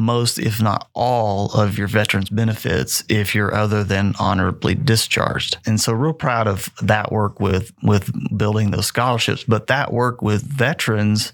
most, 0.00 0.38
if 0.38 0.60
not 0.60 0.88
all, 0.94 1.52
of 1.52 1.78
your 1.78 1.88
veterans 1.88 2.30
benefits 2.30 3.04
if 3.08 3.34
you're 3.34 3.54
other 3.54 3.84
than 3.84 4.14
honorably 4.18 4.74
discharged. 4.74 5.58
And 5.66 5.80
so, 5.80 5.92
real 5.92 6.12
proud 6.12 6.48
of 6.48 6.70
that 6.82 7.12
work 7.12 7.40
with 7.40 7.72
with 7.82 8.10
building 8.36 8.70
those 8.70 8.86
scholarships. 8.86 9.44
But 9.44 9.66
that 9.68 9.92
work 9.92 10.22
with 10.22 10.42
veterans 10.42 11.32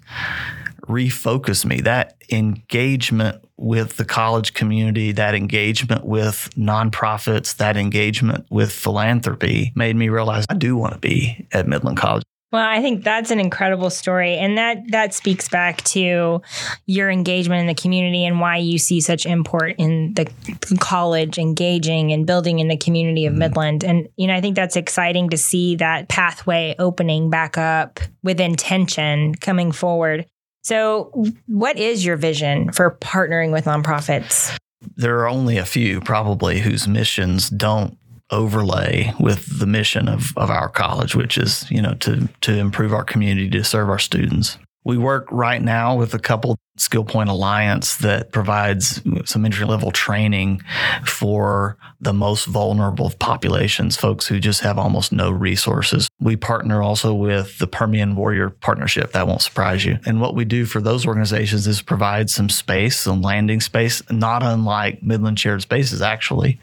refocused 0.87 1.65
me. 1.65 1.81
That 1.81 2.17
engagement 2.31 3.43
with 3.57 3.97
the 3.97 4.05
college 4.05 4.55
community, 4.55 5.13
that 5.13 5.35
engagement 5.35 6.05
with 6.05 6.51
nonprofits, 6.57 7.57
that 7.57 7.77
engagement 7.77 8.47
with 8.51 8.73
philanthropy 8.73 9.73
made 9.75 9.97
me 9.97 10.09
realize 10.09 10.45
I 10.49 10.55
do 10.55 10.77
want 10.77 10.93
to 10.93 10.99
be 10.99 11.47
at 11.53 11.67
Midland 11.67 11.97
College. 11.97 12.23
Well, 12.53 12.65
I 12.65 12.81
think 12.81 13.03
that's 13.03 13.33
an 13.33 13.41
incredible 13.41 13.91
story 13.91 14.37
and 14.37 14.57
that 14.57 14.79
that 14.91 15.15
speaks 15.15 15.49
back 15.49 15.83
to 15.85 16.43
your 16.87 17.11
engagement 17.11 17.61
in 17.61 17.67
the 17.67 17.75
community 17.75 18.25
and 18.25 18.39
why 18.39 18.59
you 18.59 18.79
see 18.79 19.01
such 19.01 19.27
import 19.27 19.75
in 19.79 20.15
the 20.15 20.31
college 20.79 21.39
engaging 21.39 22.13
and 22.13 22.25
building 22.25 22.61
in 22.61 22.69
the 22.69 22.77
community 22.77 23.27
of 23.27 23.33
mm-hmm. 23.33 23.41
Midland. 23.41 23.85
And 23.85 24.09
you 24.17 24.29
know, 24.29 24.35
I 24.35 24.41
think 24.41 24.55
that's 24.55 24.77
exciting 24.77 25.31
to 25.31 25.37
see 25.37 25.77
that 25.77 26.09
pathway 26.09 26.77
opening 26.79 27.31
back 27.31 27.59
up 27.59 27.99
with 28.23 28.41
intention 28.41 29.35
coming 29.35 29.73
forward. 29.73 30.27
So, 30.63 31.13
what 31.47 31.79
is 31.79 32.05
your 32.05 32.17
vision 32.17 32.73
for 32.73 32.97
partnering 33.01 33.53
with 33.53 33.65
nonprofits? 33.65 34.57
There 34.97 35.19
are 35.19 35.29
only 35.29 35.57
a 35.57 35.65
few 35.65 36.01
probably 36.01 36.61
whose 36.61 36.87
missions 36.87 37.51
don't 37.51 37.99
overlay 38.31 39.13
with 39.21 39.59
the 39.59 39.67
mission 39.67 40.09
of, 40.09 40.37
of 40.37 40.51
our 40.51 40.69
college, 40.69 41.15
which 41.15 41.39
is, 41.39 41.71
you 41.71 41.81
know, 41.81 41.95
to 41.95 42.29
to 42.43 42.57
improve 42.57 42.93
our 42.93 43.05
community, 43.05 43.49
to 43.51 43.65
serve 43.65 43.89
our 43.89 43.99
students. 43.99 44.59
We 44.85 44.99
work 44.99 45.27
right 45.31 45.63
now 45.63 45.97
with 45.97 46.15
a 46.15 46.19
couple 46.19 46.57
Skillpoint 46.77 47.29
Alliance 47.29 47.97
that 47.97 48.33
provides 48.33 49.01
some 49.25 49.45
entry 49.45 49.67
level 49.67 49.91
training 49.91 50.63
for 51.05 51.77
the 52.01 52.13
most 52.13 52.45
vulnerable 52.45 53.11
populations, 53.19 53.97
folks 53.97 54.27
who 54.27 54.39
just 54.39 54.61
have 54.61 54.79
almost 54.79 55.13
no 55.13 55.31
resources. 55.31 56.09
We 56.21 56.37
partner 56.37 56.83
also 56.83 57.15
with 57.15 57.59
the 57.59 57.67
Permian 57.67 58.15
Warrior 58.15 58.51
Partnership. 58.51 59.13
That 59.13 59.27
won't 59.27 59.41
surprise 59.41 59.85
you. 59.85 59.99
And 60.05 60.21
what 60.21 60.35
we 60.35 60.45
do 60.45 60.67
for 60.67 60.81
those 60.81 61.07
organizations 61.07 61.67
is 61.67 61.81
provide 61.81 62.29
some 62.29 62.49
space, 62.51 63.01
some 63.01 63.23
landing 63.23 63.61
space, 63.61 64.03
not 64.11 64.43
unlike 64.43 65.03
Midland 65.03 65.41
Shared 65.41 65.63
Spaces, 65.63 66.03
actually. 66.03 66.61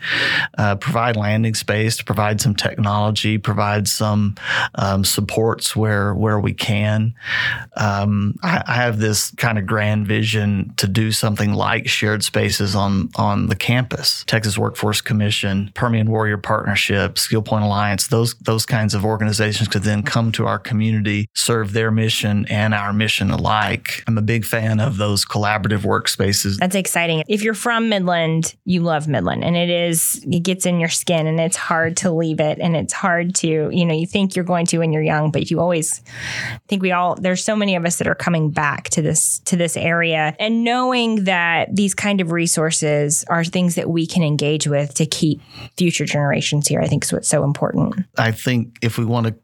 Uh, 0.58 0.75
provide 0.75 1.15
landing 1.15 1.55
space, 1.55 2.01
provide 2.01 2.39
some 2.39 2.55
technology, 2.55 3.38
provide 3.38 3.88
some 3.88 4.36
um, 4.75 5.03
supports 5.03 5.75
where, 5.75 6.13
where 6.13 6.39
we 6.39 6.53
can. 6.53 7.15
Um, 7.75 8.36
I, 8.43 8.63
I 8.67 8.74
have 8.75 9.00
this 9.00 9.32
kind 9.32 9.58
of 9.58 9.65
grand 9.65 10.02
vision 10.05 10.74
to 10.77 10.88
do 10.88 11.12
something 11.12 11.53
like 11.53 11.88
shared 11.88 12.24
spaces 12.24 12.75
on 12.75 13.10
on 13.15 13.48
the 13.48 13.55
campus. 13.55 14.24
Texas 14.25 14.57
Workforce 14.57 15.01
Commission, 15.01 15.72
Permian 15.74 16.10
Warrior 16.10 16.38
Partnership, 16.38 17.15
Skillpoint 17.15 17.63
Alliance, 17.63 18.07
those 18.07 18.36
those 18.36 18.65
kinds 18.65 18.93
of 18.93 19.05
organizations 19.05 19.67
could 19.67 19.83
then 19.83 20.03
come 20.03 20.31
to 20.33 20.45
our 20.45 20.60
community, 20.60 21.29
serve 21.33 21.74
their 21.74 21.91
mission 21.91 22.45
and 22.50 22.74
our 22.74 22.93
mission 22.93 23.31
alike. 23.31 24.03
I'm 24.07 24.17
a 24.17 24.22
big 24.22 24.45
fan 24.45 24.79
of 24.79 24.98
those 24.98 25.25
collaborative 25.25 25.79
workspaces. 25.79 26.57
That's 26.57 26.75
exciting. 26.75 27.24
If 27.27 27.43
you're 27.43 27.53
from 27.53 27.89
Midland, 27.89 28.55
you 28.65 28.81
love 28.81 29.07
Midland 29.07 29.43
and 29.43 29.55
it 29.55 29.69
is 29.69 30.24
it 30.29 30.43
gets 30.43 30.65
in 30.65 30.79
your 30.79 30.89
skin 30.89 31.27
and 31.27 31.39
it's 31.39 31.57
hard 31.57 31.98
to 31.98 32.12
leave 32.12 32.39
it 32.39 32.60
and 32.60 32.75
it's 32.75 32.93
hard 32.93 33.36
to, 33.36 33.48
you 33.48 33.86
know, 33.86 33.93
you 33.93 34.07
think 34.07 34.36
you're 34.36 34.45
going 34.45 34.65
to 34.67 34.79
when 34.79 34.91
you're 34.91 35.01
young, 35.03 35.31
but 35.31 35.50
you 35.50 35.60
always 35.60 36.01
I 36.51 36.60
think 36.67 36.81
we 36.81 36.91
all 36.91 37.15
there's 37.15 37.43
so 37.43 37.55
many 37.55 37.75
of 37.75 37.86
us 37.86 37.98
that 37.98 38.07
are 38.07 38.15
coming 38.15 38.50
back 38.50 38.89
to 38.89 39.01
this 39.01 39.39
to 39.39 39.55
this 39.55 39.77
area 39.77 39.92
area 39.93 40.35
and 40.39 40.63
knowing 40.63 41.25
that 41.25 41.75
these 41.75 41.93
kind 41.93 42.21
of 42.21 42.31
resources 42.31 43.23
are 43.29 43.43
things 43.43 43.75
that 43.75 43.89
we 43.89 44.07
can 44.07 44.23
engage 44.23 44.67
with 44.67 44.93
to 44.95 45.05
keep 45.05 45.41
future 45.77 46.05
generations 46.05 46.67
here, 46.67 46.81
I 46.81 46.88
think 46.88 47.03
is 47.03 47.13
what's 47.13 47.27
so 47.27 47.43
important. 47.43 47.95
I 48.17 48.31
think 48.31 48.77
if 48.81 48.97
we 48.97 49.05
want 49.05 49.27
to 49.27 49.35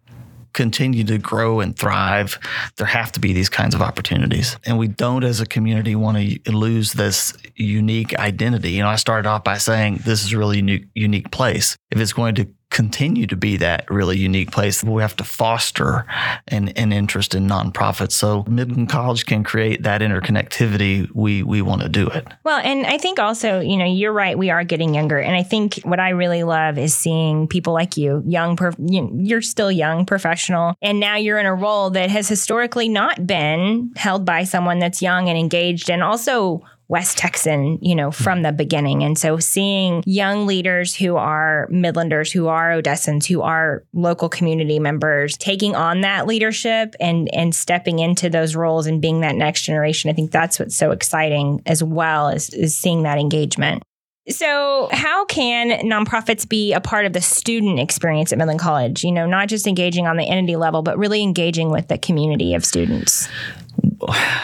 continue 0.53 1.03
to 1.03 1.17
grow 1.19 1.59
and 1.59 1.77
thrive, 1.77 2.39
there 2.77 2.87
have 2.87 3.11
to 3.11 3.19
be 3.19 3.33
these 3.33 3.49
kinds 3.49 3.75
of 3.75 3.81
opportunities. 3.81 4.57
And 4.65 4.79
we 4.79 4.87
don't, 4.87 5.23
as 5.23 5.39
a 5.39 5.45
community, 5.45 5.95
want 5.95 6.17
to 6.17 6.51
lose 6.51 6.93
this 6.93 7.33
unique 7.55 8.17
identity. 8.17 8.71
You 8.71 8.81
know, 8.81 8.89
I 8.89 8.95
started 8.95 9.29
off 9.29 9.43
by 9.43 9.59
saying 9.59 10.01
this 10.05 10.25
is 10.25 10.33
a 10.33 10.37
really 10.37 10.57
unique, 10.57 10.87
unique 10.95 11.31
place. 11.31 11.77
If 11.91 11.99
it's 11.99 12.13
going 12.13 12.35
to 12.35 12.47
continue 12.69 13.25
to 13.27 13.35
be 13.35 13.57
that 13.57 13.89
really 13.89 14.17
unique 14.17 14.51
place. 14.51 14.83
We 14.83 15.01
have 15.01 15.15
to 15.17 15.23
foster 15.23 16.05
an, 16.47 16.69
an 16.69 16.91
interest 16.91 17.33
in 17.33 17.47
nonprofits. 17.47 18.11
So 18.11 18.45
Midland 18.47 18.89
College 18.89 19.25
can 19.25 19.43
create 19.43 19.83
that 19.83 20.01
interconnectivity. 20.01 21.09
We 21.13 21.43
we 21.43 21.61
want 21.61 21.81
to 21.81 21.89
do 21.89 22.07
it. 22.07 22.27
Well, 22.43 22.59
and 22.63 22.85
I 22.85 22.97
think 22.97 23.19
also, 23.19 23.59
you 23.59 23.77
know, 23.77 23.85
you're 23.85 24.13
right. 24.13 24.37
We 24.37 24.49
are 24.49 24.63
getting 24.63 24.93
younger, 24.93 25.19
and 25.19 25.35
I 25.35 25.43
think 25.43 25.79
what 25.83 25.99
I 25.99 26.09
really 26.09 26.43
love 26.43 26.77
is 26.77 26.95
seeing 26.95 27.47
people 27.47 27.73
like 27.73 27.97
you, 27.97 28.23
young. 28.25 28.57
You're 28.79 29.41
still 29.41 29.71
young, 29.71 30.05
professional, 30.05 30.75
and 30.81 30.99
now 30.99 31.15
you're 31.15 31.39
in 31.39 31.45
a 31.45 31.55
role 31.55 31.89
that 31.91 32.09
has 32.09 32.27
historically 32.27 32.89
not 32.89 33.25
been 33.25 33.91
held 33.95 34.25
by 34.25 34.43
someone 34.43 34.79
that's 34.79 35.01
young 35.01 35.27
and 35.27 35.37
engaged, 35.37 35.89
and 35.89 36.03
also 36.03 36.61
West 36.89 37.19
Texan, 37.19 37.77
you 37.81 37.95
know, 37.95 38.09
from 38.09 38.41
the 38.41 38.51
beginning. 38.51 39.03
And 39.03 39.17
so 39.17 39.37
seeing 39.37 40.03
young 40.07 40.47
leaders 40.47 40.95
who 40.95 41.17
are 41.17 41.67
Midlanders, 41.71 42.31
who 42.31 42.47
are 42.47 42.71
Odessans, 42.71 43.27
who 43.27 43.43
are 43.43 43.83
local 43.93 44.27
community 44.27 44.79
members 44.79 45.37
taking 45.37 45.75
on 45.75 46.01
that 46.01 46.25
leadership 46.25 46.95
and 46.99 47.33
and 47.33 47.53
stepping 47.53 47.99
into 47.99 48.29
those 48.29 48.55
roles 48.55 48.87
and 48.87 49.01
being 49.01 49.21
that 49.21 49.35
next 49.35 49.61
generation, 49.61 50.09
I 50.09 50.13
think 50.13 50.31
that's 50.31 50.59
what's 50.59 50.75
so 50.75 50.89
exciting 50.89 51.61
as 51.67 51.83
well 51.83 52.27
as 52.27 52.49
is 52.49 52.75
seeing 52.75 53.03
that 53.03 53.19
engagement. 53.19 53.83
So, 54.27 54.89
how 54.91 55.25
can 55.25 55.79
nonprofits 55.89 56.47
be 56.47 56.73
a 56.73 56.81
part 56.81 57.05
of 57.05 57.13
the 57.13 57.21
student 57.21 57.79
experience 57.79 58.31
at 58.31 58.37
Midland 58.37 58.59
College? 58.59 59.03
You 59.03 59.11
know, 59.11 59.25
not 59.25 59.47
just 59.47 59.65
engaging 59.65 60.07
on 60.07 60.17
the 60.17 60.23
entity 60.23 60.55
level, 60.55 60.81
but 60.81 60.97
really 60.97 61.21
engaging 61.21 61.69
with 61.71 61.87
the 61.87 61.97
community 61.97 62.53
of 62.53 62.65
students 62.65 63.27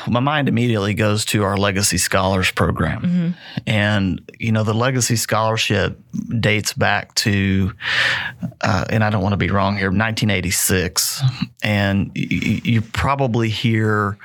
my 0.07 0.19
mind 0.19 0.47
immediately 0.47 0.93
goes 0.93 1.25
to 1.25 1.43
our 1.43 1.57
Legacy 1.57 1.97
Scholars 1.97 2.51
program. 2.51 3.01
Mm-hmm. 3.01 3.59
And, 3.67 4.31
you 4.39 4.51
know, 4.51 4.63
the 4.63 4.74
Legacy 4.74 5.15
Scholarship 5.15 6.00
dates 6.39 6.74
back 6.74 7.13
to, 7.15 7.71
uh, 8.62 8.85
and 8.89 9.03
I 9.03 9.09
don't 9.09 9.21
want 9.21 9.33
to 9.33 9.38
be 9.38 9.50
wrong 9.50 9.77
here, 9.77 9.88
1986. 9.88 11.21
And 11.63 12.12
y- 12.15 12.62
you 12.63 12.81
probably 12.81 13.50
hear 13.50 14.17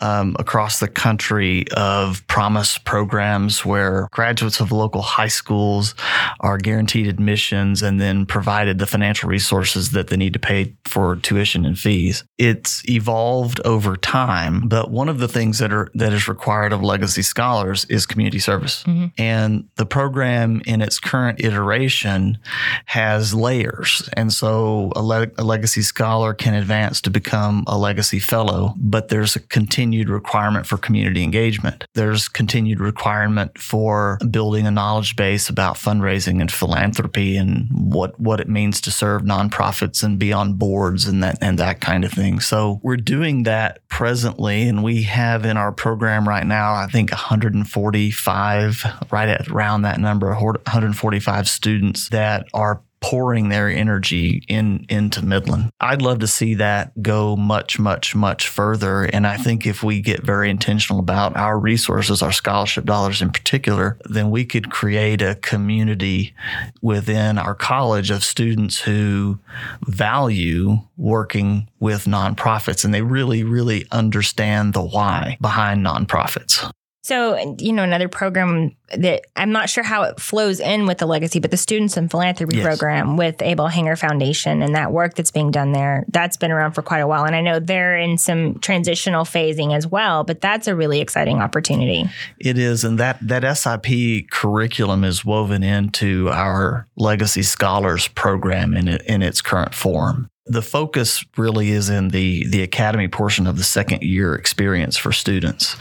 um, 0.00 0.36
across 0.38 0.80
the 0.80 0.88
country 0.88 1.66
of 1.72 2.26
promise 2.26 2.78
programs 2.78 3.64
where 3.64 4.08
graduates 4.12 4.60
of 4.60 4.72
local 4.72 5.02
high 5.02 5.28
schools 5.28 5.94
are 6.40 6.58
guaranteed 6.58 7.06
admissions 7.06 7.82
and 7.82 8.00
then 8.00 8.26
provided 8.26 8.78
the 8.78 8.86
financial 8.86 9.28
resources 9.28 9.90
that 9.90 10.08
they 10.08 10.16
need 10.16 10.32
to 10.32 10.38
pay 10.38 10.74
for 10.84 11.16
tuition 11.16 11.64
and 11.64 11.78
fees. 11.78 12.24
It's 12.38 12.88
evolved 12.88 13.60
over 13.64 13.96
time, 13.96 14.68
but 14.76 14.90
one 14.90 15.08
of 15.08 15.18
the 15.20 15.26
things 15.26 15.58
that 15.60 15.72
are 15.72 15.88
that 15.94 16.12
is 16.12 16.28
required 16.28 16.70
of 16.70 16.82
legacy 16.82 17.22
scholars 17.22 17.86
is 17.86 18.04
community 18.04 18.38
service. 18.38 18.84
Mm-hmm. 18.84 19.06
And 19.16 19.66
the 19.76 19.86
program 19.86 20.60
in 20.66 20.82
its 20.82 20.98
current 20.98 21.42
iteration 21.42 22.36
has 22.84 23.32
layers. 23.32 24.06
And 24.12 24.30
so 24.30 24.92
a, 24.94 25.02
le- 25.02 25.30
a 25.38 25.44
legacy 25.44 25.80
scholar 25.80 26.34
can 26.34 26.52
advance 26.52 27.00
to 27.00 27.10
become 27.10 27.64
a 27.66 27.78
legacy 27.78 28.18
fellow, 28.18 28.74
but 28.76 29.08
there's 29.08 29.34
a 29.34 29.40
continued 29.40 30.10
requirement 30.10 30.66
for 30.66 30.76
community 30.76 31.22
engagement. 31.22 31.86
There's 31.94 32.28
continued 32.28 32.78
requirement 32.78 33.56
for 33.56 34.18
building 34.30 34.66
a 34.66 34.70
knowledge 34.70 35.16
base 35.16 35.48
about 35.48 35.76
fundraising 35.76 36.38
and 36.38 36.52
philanthropy 36.52 37.38
and 37.38 37.66
what 37.72 38.20
what 38.20 38.40
it 38.40 38.48
means 38.50 38.82
to 38.82 38.90
serve 38.90 39.22
nonprofits 39.22 40.04
and 40.04 40.18
be 40.18 40.34
on 40.34 40.52
boards 40.52 41.06
and 41.06 41.22
that 41.22 41.38
and 41.40 41.58
that 41.58 41.80
kind 41.80 42.04
of 42.04 42.12
thing. 42.12 42.40
So 42.40 42.78
we're 42.82 42.98
doing 42.98 43.44
that 43.44 43.78
presently 43.88 44.65
and 44.68 44.82
we 44.82 45.02
have 45.02 45.44
in 45.44 45.56
our 45.56 45.72
program 45.72 46.28
right 46.28 46.46
now, 46.46 46.74
I 46.74 46.86
think 46.86 47.10
145, 47.10 48.84
right 49.10 49.28
at 49.28 49.48
around 49.48 49.82
that 49.82 49.98
number, 49.98 50.28
145 50.28 51.48
students 51.48 52.08
that 52.10 52.46
are 52.54 52.82
pouring 53.00 53.48
their 53.48 53.68
energy 53.68 54.42
in 54.48 54.86
into 54.88 55.24
Midland. 55.24 55.70
I'd 55.80 56.02
love 56.02 56.20
to 56.20 56.26
see 56.26 56.54
that 56.54 57.00
go 57.02 57.36
much, 57.36 57.78
much, 57.78 58.14
much 58.14 58.48
further. 58.48 59.04
And 59.04 59.26
I 59.26 59.36
think 59.36 59.66
if 59.66 59.82
we 59.82 60.00
get 60.00 60.22
very 60.22 60.50
intentional 60.50 61.00
about 61.00 61.36
our 61.36 61.58
resources, 61.58 62.22
our 62.22 62.32
scholarship 62.32 62.84
dollars 62.84 63.22
in 63.22 63.30
particular, 63.30 63.98
then 64.04 64.30
we 64.30 64.44
could 64.44 64.70
create 64.70 65.22
a 65.22 65.36
community 65.36 66.34
within 66.82 67.38
our 67.38 67.54
college 67.54 68.10
of 68.10 68.24
students 68.24 68.80
who 68.80 69.38
value 69.86 70.78
working 70.96 71.68
with 71.78 72.04
nonprofits 72.06 72.84
and 72.84 72.92
they 72.92 73.02
really, 73.02 73.44
really 73.44 73.86
understand 73.92 74.72
the 74.72 74.82
why 74.82 75.36
behind 75.40 75.84
nonprofits. 75.84 76.70
So, 77.06 77.54
you 77.60 77.72
know, 77.72 77.84
another 77.84 78.08
program 78.08 78.74
that 78.96 79.26
I'm 79.36 79.52
not 79.52 79.70
sure 79.70 79.84
how 79.84 80.02
it 80.02 80.18
flows 80.18 80.58
in 80.58 80.86
with 80.86 80.98
the 80.98 81.06
legacy, 81.06 81.38
but 81.38 81.52
the 81.52 81.56
Students 81.56 81.96
in 81.96 82.08
Philanthropy 82.08 82.56
Yes. 82.56 82.66
program 82.66 83.16
with 83.16 83.40
Abell-Hanger 83.42 83.94
Foundation 83.94 84.60
and 84.60 84.74
that 84.74 84.90
work 84.90 85.14
that's 85.14 85.30
being 85.30 85.52
done 85.52 85.70
there, 85.70 86.04
that's 86.08 86.36
been 86.36 86.50
around 86.50 86.72
for 86.72 86.82
quite 86.82 86.98
a 86.98 87.06
while. 87.06 87.24
And 87.24 87.36
I 87.36 87.42
know 87.42 87.60
they're 87.60 87.96
in 87.96 88.18
some 88.18 88.58
transitional 88.58 89.22
phasing 89.22 89.72
as 89.72 89.86
well, 89.86 90.24
but 90.24 90.40
that's 90.40 90.66
a 90.66 90.74
really 90.74 90.98
exciting 90.98 91.40
opportunity. 91.40 92.06
It 92.40 92.58
is, 92.58 92.82
and 92.82 92.98
that 92.98 93.18
that 93.22 93.56
SIP 93.56 94.28
curriculum 94.32 95.04
is 95.04 95.24
woven 95.24 95.62
into 95.62 96.28
our 96.30 96.88
Legacy 96.96 97.44
Scholars 97.44 98.08
program 98.08 98.74
in 98.74 98.88
in 98.88 99.22
its 99.22 99.40
current 99.40 99.76
form. 99.76 100.28
The 100.46 100.62
focus 100.62 101.24
really 101.36 101.70
is 101.70 101.90
in 101.90 102.08
the 102.08 102.46
the 102.46 102.62
academy 102.62 103.08
portion 103.08 103.46
of 103.46 103.56
the 103.56 103.64
second 103.64 104.02
year 104.02 104.34
experience 104.34 104.96
for 104.96 105.10
students, 105.10 105.76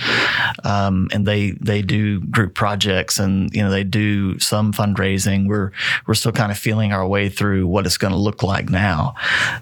um, 0.64 1.08
and 1.14 1.26
they 1.26 1.52
they 1.52 1.82
do 1.82 2.20
group 2.22 2.56
projects 2.56 3.20
and 3.20 3.54
you 3.54 3.62
know 3.62 3.70
they 3.70 3.84
do 3.84 4.40
some 4.40 4.74
fundraising. 4.74 5.48
We're 5.48 5.72
we're 6.08 6.16
still 6.16 6.32
kind 6.32 6.52
of 6.52 6.58
feeling 6.58 6.94
our 6.94 7.08
way 7.08 7.30
through 7.30 7.68
what 7.68 7.86
it's 7.86 7.98
going 7.98 8.14
to 8.14 8.20
look 8.20 8.42
like 8.42 8.70
now. 8.70 9.14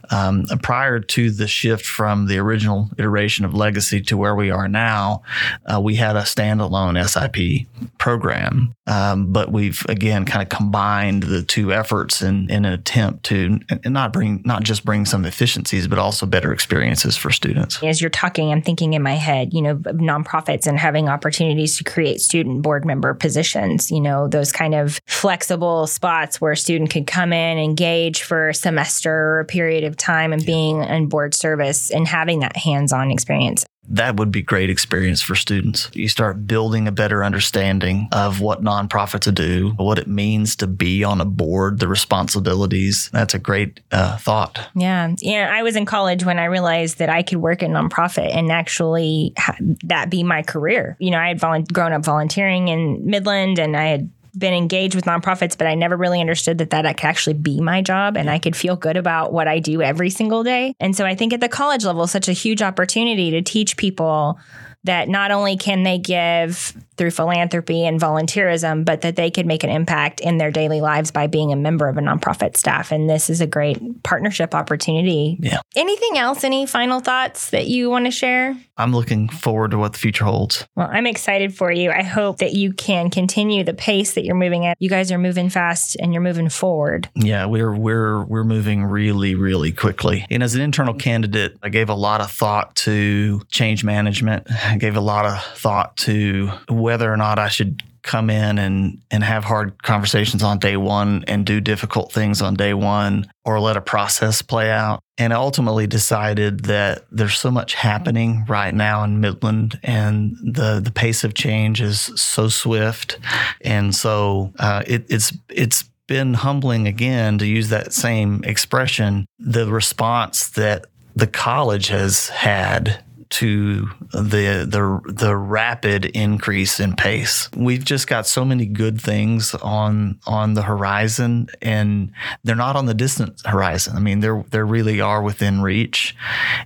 Um, 0.09 0.45
prior 0.61 0.99
to 0.99 1.31
the 1.31 1.47
shift 1.47 1.85
from 1.85 2.27
the 2.27 2.37
original 2.37 2.89
iteration 2.97 3.43
of 3.43 3.53
Legacy 3.53 4.01
to 4.01 4.15
where 4.15 4.35
we 4.35 4.51
are 4.51 4.67
now, 4.67 5.23
uh, 5.65 5.81
we 5.81 5.95
had 5.95 6.15
a 6.15 6.21
standalone 6.21 6.97
SIP 7.07 7.67
program, 7.97 8.73
um, 8.87 9.33
but 9.33 9.51
we've 9.51 9.85
again 9.89 10.25
kind 10.25 10.41
of 10.41 10.49
combined 10.49 11.23
the 11.23 11.43
two 11.43 11.73
efforts 11.73 12.21
in, 12.21 12.49
in 12.49 12.65
an 12.65 12.73
attempt 12.73 13.23
to 13.25 13.59
not 13.85 14.13
bring 14.13 14.41
not 14.45 14.63
just 14.63 14.85
bring 14.85 14.92
some 15.05 15.25
efficiencies, 15.25 15.87
but 15.87 15.97
also 15.97 16.25
better 16.25 16.53
experiences 16.53 17.17
for 17.17 17.31
students. 17.31 17.81
As 17.81 17.99
you're 17.99 18.09
talking, 18.09 18.51
I'm 18.51 18.61
thinking 18.61 18.93
in 18.93 19.01
my 19.01 19.15
head, 19.15 19.53
you 19.53 19.61
know, 19.61 19.75
nonprofits 19.75 20.67
and 20.67 20.77
having 20.77 21.09
opportunities 21.09 21.77
to 21.77 21.83
create 21.83 22.21
student 22.21 22.61
board 22.61 22.85
member 22.85 23.13
positions, 23.13 23.91
you 23.91 23.99
know, 23.99 24.27
those 24.27 24.51
kind 24.51 24.75
of 24.75 25.01
flexible 25.07 25.87
spots 25.87 26.39
where 26.39 26.51
a 26.51 26.57
student 26.57 26.91
could 26.91 27.07
come 27.07 27.33
in, 27.33 27.57
engage 27.57 28.21
for 28.21 28.49
a 28.49 28.53
semester 28.53 29.11
or 29.11 29.39
a 29.39 29.45
period 29.45 29.83
of 29.83 29.97
time 29.97 30.31
and 30.31 30.45
being 30.45 30.83
in 30.83 31.07
board 31.07 31.33
service 31.33 31.89
and 31.89 32.07
having 32.07 32.39
that 32.41 32.55
hands 32.55 32.93
on 32.93 33.09
experience. 33.11 33.65
That 33.89 34.17
would 34.17 34.31
be 34.31 34.41
great 34.41 34.69
experience 34.69 35.21
for 35.21 35.35
students. 35.35 35.89
You 35.93 36.07
start 36.07 36.47
building 36.47 36.87
a 36.87 36.91
better 36.91 37.23
understanding 37.23 38.07
of 38.11 38.39
what 38.41 38.63
nonprofits 38.63 39.33
do, 39.33 39.73
what 39.77 39.99
it 39.99 40.07
means 40.07 40.55
to 40.57 40.67
be 40.67 41.03
on 41.03 41.21
a 41.21 41.25
board, 41.25 41.79
the 41.79 41.87
responsibilities. 41.87 43.09
That's 43.11 43.33
a 43.33 43.39
great 43.39 43.81
uh, 43.91 44.17
thought. 44.17 44.69
Yeah. 44.75 45.13
Yeah. 45.19 45.51
I 45.53 45.63
was 45.63 45.75
in 45.75 45.85
college 45.85 46.25
when 46.25 46.39
I 46.39 46.45
realized 46.45 46.97
that 46.99 47.09
I 47.09 47.23
could 47.23 47.37
work 47.37 47.61
in 47.61 47.71
nonprofit 47.71 48.33
and 48.35 48.51
actually 48.51 49.33
ha- 49.37 49.57
that 49.85 50.09
be 50.09 50.23
my 50.23 50.43
career. 50.43 50.95
You 50.99 51.11
know, 51.11 51.19
I 51.19 51.27
had 51.27 51.73
grown 51.73 51.93
up 51.93 52.03
volunteering 52.03 52.67
in 52.69 53.05
Midland 53.05 53.59
and 53.59 53.75
I 53.75 53.85
had 53.85 54.09
been 54.37 54.53
engaged 54.53 54.95
with 54.95 55.05
nonprofits, 55.05 55.57
but 55.57 55.67
I 55.67 55.75
never 55.75 55.95
really 55.95 56.19
understood 56.19 56.57
that 56.57 56.71
that 56.71 56.85
could 56.97 57.05
actually 57.05 57.35
be 57.35 57.61
my 57.61 57.81
job 57.81 58.17
and 58.17 58.29
I 58.29 58.39
could 58.39 58.55
feel 58.55 58.75
good 58.75 58.97
about 58.97 59.31
what 59.31 59.47
I 59.47 59.59
do 59.59 59.81
every 59.81 60.09
single 60.09 60.43
day. 60.43 60.75
And 60.79 60.95
so 60.95 61.05
I 61.05 61.15
think 61.15 61.33
at 61.33 61.39
the 61.39 61.49
college 61.49 61.85
level, 61.85 62.07
such 62.07 62.27
a 62.27 62.33
huge 62.33 62.61
opportunity 62.61 63.31
to 63.31 63.41
teach 63.41 63.77
people 63.77 64.39
that 64.85 65.07
not 65.07 65.31
only 65.31 65.55
can 65.55 65.83
they 65.83 65.97
give 65.97 66.75
through 67.03 67.11
philanthropy 67.11 67.85
and 67.85 67.99
volunteerism, 67.99 68.85
but 68.85 69.01
that 69.01 69.17
they 69.17 69.29
could 69.29 69.45
make 69.45 69.65
an 69.65 69.69
impact 69.69 70.21
in 70.21 70.37
their 70.37 70.51
daily 70.51 70.79
lives 70.79 71.11
by 71.11 71.27
being 71.27 71.51
a 71.51 71.55
member 71.57 71.89
of 71.89 71.97
a 71.97 71.99
nonprofit 71.99 72.55
staff. 72.55 72.93
And 72.93 73.09
this 73.09 73.29
is 73.29 73.41
a 73.41 73.47
great 73.47 74.03
partnership 74.03 74.55
opportunity. 74.55 75.37
Yeah. 75.41 75.59
Anything 75.75 76.17
else? 76.17 76.45
Any 76.45 76.65
final 76.65 77.01
thoughts 77.01 77.49
that 77.49 77.67
you 77.67 77.89
want 77.89 78.05
to 78.05 78.11
share? 78.11 78.55
I'm 78.77 78.93
looking 78.93 79.27
forward 79.27 79.71
to 79.71 79.77
what 79.77 79.91
the 79.91 79.99
future 79.99 80.23
holds. 80.23 80.65
Well, 80.77 80.89
I'm 80.89 81.05
excited 81.05 81.53
for 81.53 81.73
you. 81.73 81.91
I 81.91 82.03
hope 82.03 82.37
that 82.37 82.53
you 82.53 82.71
can 82.71 83.09
continue 83.09 83.65
the 83.65 83.73
pace 83.73 84.13
that 84.13 84.23
you're 84.23 84.33
moving 84.33 84.65
at. 84.65 84.77
You 84.79 84.89
guys 84.89 85.11
are 85.11 85.17
moving 85.17 85.49
fast 85.49 85.97
and 85.99 86.13
you're 86.13 86.23
moving 86.23 86.47
forward. 86.47 87.09
Yeah, 87.15 87.45
we're 87.45 87.75
we're 87.75 88.23
we're 88.23 88.45
moving 88.45 88.85
really 88.85 89.35
really 89.35 89.73
quickly. 89.73 90.25
And 90.31 90.41
as 90.41 90.55
an 90.55 90.61
internal 90.61 90.93
candidate, 90.93 91.57
I 91.61 91.69
gave 91.69 91.89
a 91.89 91.93
lot 91.95 92.21
of 92.21 92.31
thought 92.31 92.75
to 92.77 93.41
change 93.49 93.83
management. 93.83 94.47
I 94.49 94.77
gave 94.77 94.95
a 94.95 95.01
lot 95.01 95.25
of 95.25 95.43
thought 95.57 95.97
to 95.97 96.49
whether 96.93 97.11
or 97.11 97.17
not 97.17 97.39
I 97.39 97.49
should 97.49 97.81
come 98.03 98.29
in 98.29 98.59
and 98.59 99.01
and 99.09 99.23
have 99.23 99.43
hard 99.43 99.81
conversations 99.81 100.43
on 100.43 100.59
day 100.59 100.77
1 100.77 101.23
and 101.27 101.43
do 101.43 101.59
difficult 101.59 102.11
things 102.11 102.39
on 102.39 102.53
day 102.53 102.75
1 102.75 103.25
or 103.45 103.59
let 103.59 103.77
a 103.77 103.81
process 103.81 104.43
play 104.43 104.69
out. 104.69 104.99
And 105.17 105.33
ultimately 105.33 105.87
decided 105.87 106.65
that 106.65 107.05
there's 107.11 107.39
so 107.39 107.49
much 107.49 107.73
happening 107.73 108.45
right 108.47 108.75
now 108.75 109.03
in 109.03 109.21
Midland 109.21 109.79
and 109.81 110.37
the 110.43 110.79
the 110.83 110.91
pace 110.91 111.23
of 111.23 111.33
change 111.33 111.81
is 111.81 112.11
so 112.15 112.47
swift. 112.47 113.17
And 113.61 113.95
so 113.95 114.53
uh, 114.59 114.83
it, 114.85 115.07
it's 115.09 115.35
it's 115.49 115.85
been 116.05 116.35
humbling 116.35 116.85
again 116.87 117.39
to 117.39 117.47
use 117.47 117.69
that 117.69 117.91
same 117.91 118.43
expression 118.43 119.25
the 119.39 119.65
response 119.65 120.49
that 120.49 120.85
the 121.15 121.27
college 121.27 121.87
has 121.87 122.29
had 122.29 123.03
to 123.33 123.89
the 124.11 124.67
the 124.69 125.01
the 125.11 125.35
rapid 125.35 126.05
increase 126.05 126.79
in 126.79 126.95
pace. 126.95 127.49
We've 127.55 127.83
just 127.83 128.05
got 128.05 128.27
so 128.27 128.45
many 128.45 128.67
good 128.67 129.01
things 129.01 129.55
on 129.55 130.19
on 130.27 130.53
the 130.53 130.61
horizon 130.61 131.47
and 131.59 132.11
they're 132.43 132.55
not 132.55 132.75
on 132.75 132.85
the 132.85 132.93
distant 132.93 133.41
horizon. 133.43 133.97
I 133.97 133.99
mean 133.99 134.19
they're 134.19 134.43
they 134.51 134.61
really 134.61 135.01
are 135.01 135.23
within 135.23 135.63
reach 135.63 136.15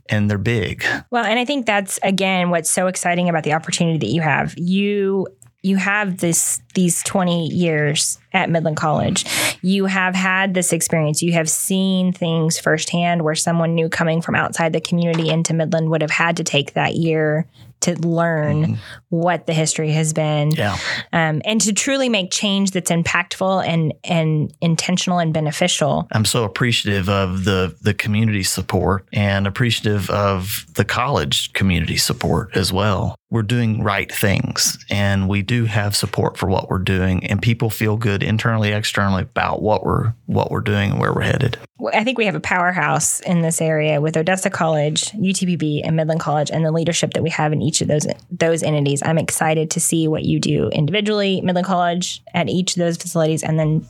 and 0.10 0.30
they're 0.30 0.38
big. 0.38 0.86
Well, 1.10 1.23
and 1.23 1.39
I 1.39 1.45
think 1.45 1.65
that's 1.65 1.99
again 2.03 2.49
what's 2.49 2.69
so 2.69 2.88
exciting 2.88 3.30
about 3.30 3.43
the 3.43 3.53
opportunity 3.53 3.97
that 3.99 4.13
you 4.13 4.21
have. 4.21 4.53
You 4.58 5.27
you 5.63 5.78
have 5.78 6.17
this 6.17 6.62
these 6.76 7.02
20 7.04 7.48
years 7.48 8.20
at 8.34 8.50
Midland 8.50 8.78
College. 8.78 9.26
You 9.63 9.86
have 9.86 10.13
had 10.13 10.54
this 10.54 10.72
experience. 10.72 11.24
You 11.24 11.34
have 11.34 11.50
seen 11.50 12.13
things 12.13 12.60
firsthand 12.60 13.24
where 13.24 13.34
someone 13.36 13.74
new 13.74 13.89
coming 13.89 14.22
from 14.22 14.36
outside 14.36 14.74
the 14.74 14.82
community 14.82 15.30
into 15.30 15.54
Midland 15.56 15.89
would 15.89 16.02
have 16.04 16.12
had 16.12 16.38
to 16.38 16.43
take 16.43 16.74
that 16.74 16.96
year 16.96 17.48
to 17.80 17.93
learn 18.08 18.80
what 19.10 19.46
the 19.46 19.54
history 19.54 19.91
has 19.91 20.12
been 20.12 20.50
Yeah. 20.52 20.78
um, 21.13 21.41
and 21.46 21.62
to 21.62 21.74
truly 21.74 22.10
make 22.10 22.32
change 22.32 22.72
that's 22.72 22.89
impactful 22.89 23.67
and 23.67 23.93
and 24.04 24.52
intentional 24.62 25.20
and 25.20 25.32
beneficial. 25.34 26.08
I'm 26.12 26.26
so 26.26 26.43
appreciative 26.43 27.08
of 27.10 27.43
the 27.43 27.76
the 27.82 27.93
community 27.93 28.43
support 28.43 29.08
and 29.13 29.46
appreciative 29.48 30.10
of 30.10 30.65
the 30.74 30.86
college 30.86 31.54
community 31.54 31.98
support 31.98 32.56
as 32.56 32.72
well. 32.74 33.15
We're 33.30 33.42
doing 33.42 33.84
right 33.84 34.10
things 34.12 34.78
and 34.90 35.28
we 35.28 35.42
do 35.42 35.66
have 35.66 35.96
support 35.96 36.38
for 36.38 36.48
what 36.48 36.70
we're 36.70 36.80
doing 36.80 37.26
and 37.26 37.42
people 37.42 37.70
feel 37.70 37.98
good 37.98 38.24
internally 38.24 38.72
externally 38.72 39.24
about 39.24 39.62
what 39.62 39.84
we're 39.84 40.13
what 40.28 40.50
we're 40.50 40.62
doing 40.62 40.92
and 40.92 41.00
where 41.00 41.13
we're 41.13 41.22
headed. 41.24 41.58
I 41.94 42.04
think 42.04 42.18
we 42.18 42.26
have 42.26 42.36
a 42.36 42.40
powerhouse 42.40 43.20
in 43.20 43.42
this 43.42 43.62
area 43.62 44.00
with 44.02 44.18
Odessa 44.18 44.50
College, 44.50 45.12
UTPB, 45.12 45.82
and 45.84 45.96
Midland 45.96 46.22
College, 46.22 46.50
and 46.52 46.66
the 46.66 46.72
leadership 46.72 47.13
that 47.13 47.24
we 47.24 47.30
have 47.30 47.54
in 47.54 47.62
each 47.62 47.82
of 47.82 47.88
those 47.88 48.08
those 48.32 48.63
entities. 48.63 49.04
I'm 49.04 49.18
excited 49.18 49.72
to 49.72 49.80
see 49.80 50.08
what 50.08 50.24
you 50.24 50.40
do 50.40 50.70
individually, 50.70 51.42
Midland 51.42 51.68
College, 51.68 52.24
at 52.34 52.50
each 52.50 52.76
of 52.76 52.80
those 52.80 52.98
facilities, 52.98 53.44
and 53.44 53.60
then 53.60 53.86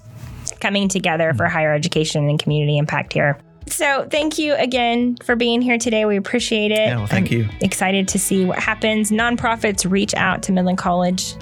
coming 0.60 0.90
together 0.90 1.34
for 1.34 1.46
higher 1.46 1.74
education 1.74 2.28
and 2.28 2.40
community 2.40 2.78
impact 2.78 3.14
here. 3.14 3.40
So, 3.70 4.08
thank 4.10 4.38
you 4.38 4.56
again 4.56 5.18
for 5.24 5.36
being 5.36 5.62
here 5.62 5.78
today. 5.78 6.06
We 6.06 6.18
appreciate 6.18 6.72
it. 6.72 6.78
Yeah, 6.78 6.98
well, 6.98 7.08
thank 7.08 7.32
I'm 7.32 7.40
you. 7.40 7.50
Excited 7.62 8.08
to 8.10 8.20
see 8.20 8.46
what 8.46 8.60
happens. 8.60 9.12
Nonprofits 9.12 9.90
reach 9.90 10.14
out 10.16 10.44
to 10.44 10.52
Midland 10.52 10.78
College, 10.78 11.36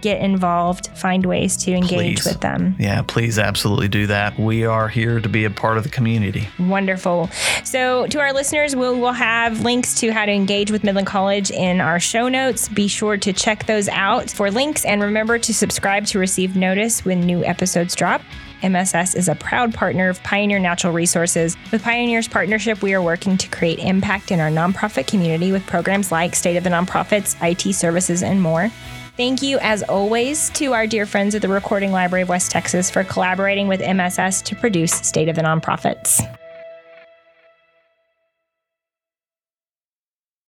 get 0.00 0.20
involved, 0.20 0.88
find 0.96 1.24
ways 1.24 1.56
to 1.58 1.72
engage 1.72 2.22
Please. 2.22 2.26
with 2.26 2.40
them. 2.40 2.74
Yeah, 2.78 3.02
please 3.02 3.38
absolutely 3.38 3.88
do 3.88 4.06
that. 4.08 4.38
We 4.38 4.64
are 4.64 4.88
here 4.88 5.20
to 5.20 5.28
be 5.28 5.44
a 5.44 5.50
part 5.50 5.78
of 5.78 5.84
the 5.84 5.88
community. 5.88 6.48
Wonderful. 6.58 7.28
So, 7.64 8.06
to 8.08 8.20
our 8.20 8.32
listeners, 8.32 8.76
we 8.76 8.82
will 8.82 9.12
have 9.12 9.60
links 9.62 9.94
to 10.00 10.12
how 10.12 10.26
to 10.26 10.32
engage 10.32 10.70
with 10.70 10.84
Midland 10.84 11.06
College 11.06 11.50
in 11.50 11.80
our 11.80 12.00
show 12.00 12.28
notes. 12.28 12.68
Be 12.68 12.88
sure 12.88 13.16
to 13.16 13.32
check 13.32 13.66
those 13.66 13.88
out 13.88 14.30
for 14.30 14.50
links 14.50 14.84
and 14.84 15.00
remember 15.02 15.38
to 15.38 15.54
subscribe 15.54 16.06
to 16.06 16.18
receive 16.18 16.56
notice 16.56 17.04
when 17.04 17.20
new 17.20 17.44
episodes 17.44 17.94
drop. 17.94 18.22
MSS 18.62 19.14
is 19.14 19.28
a 19.28 19.34
proud 19.34 19.74
partner 19.74 20.08
of 20.08 20.22
Pioneer 20.22 20.58
Natural 20.58 20.92
Resources. 20.92 21.56
With 21.70 21.82
Pioneer's 21.82 22.28
partnership, 22.28 22.82
we 22.82 22.94
are 22.94 23.02
working 23.02 23.36
to 23.38 23.48
create 23.48 23.78
impact 23.78 24.30
in 24.30 24.40
our 24.40 24.50
nonprofit 24.50 25.06
community 25.06 25.52
with 25.52 25.66
programs 25.66 26.12
like 26.12 26.34
State 26.34 26.56
of 26.56 26.64
the 26.64 26.70
Nonprofits, 26.70 27.36
IT 27.42 27.74
services, 27.74 28.22
and 28.22 28.40
more. 28.40 28.70
Thank 29.16 29.42
you, 29.42 29.58
as 29.58 29.82
always, 29.82 30.50
to 30.50 30.72
our 30.72 30.86
dear 30.86 31.04
friends 31.04 31.34
at 31.34 31.42
the 31.42 31.48
Recording 31.48 31.92
Library 31.92 32.22
of 32.22 32.28
West 32.28 32.50
Texas 32.50 32.90
for 32.90 33.04
collaborating 33.04 33.68
with 33.68 33.80
MSS 33.80 34.40
to 34.42 34.56
produce 34.56 34.92
State 34.92 35.28
of 35.28 35.36
the 35.36 35.42
Nonprofits. 35.42 36.26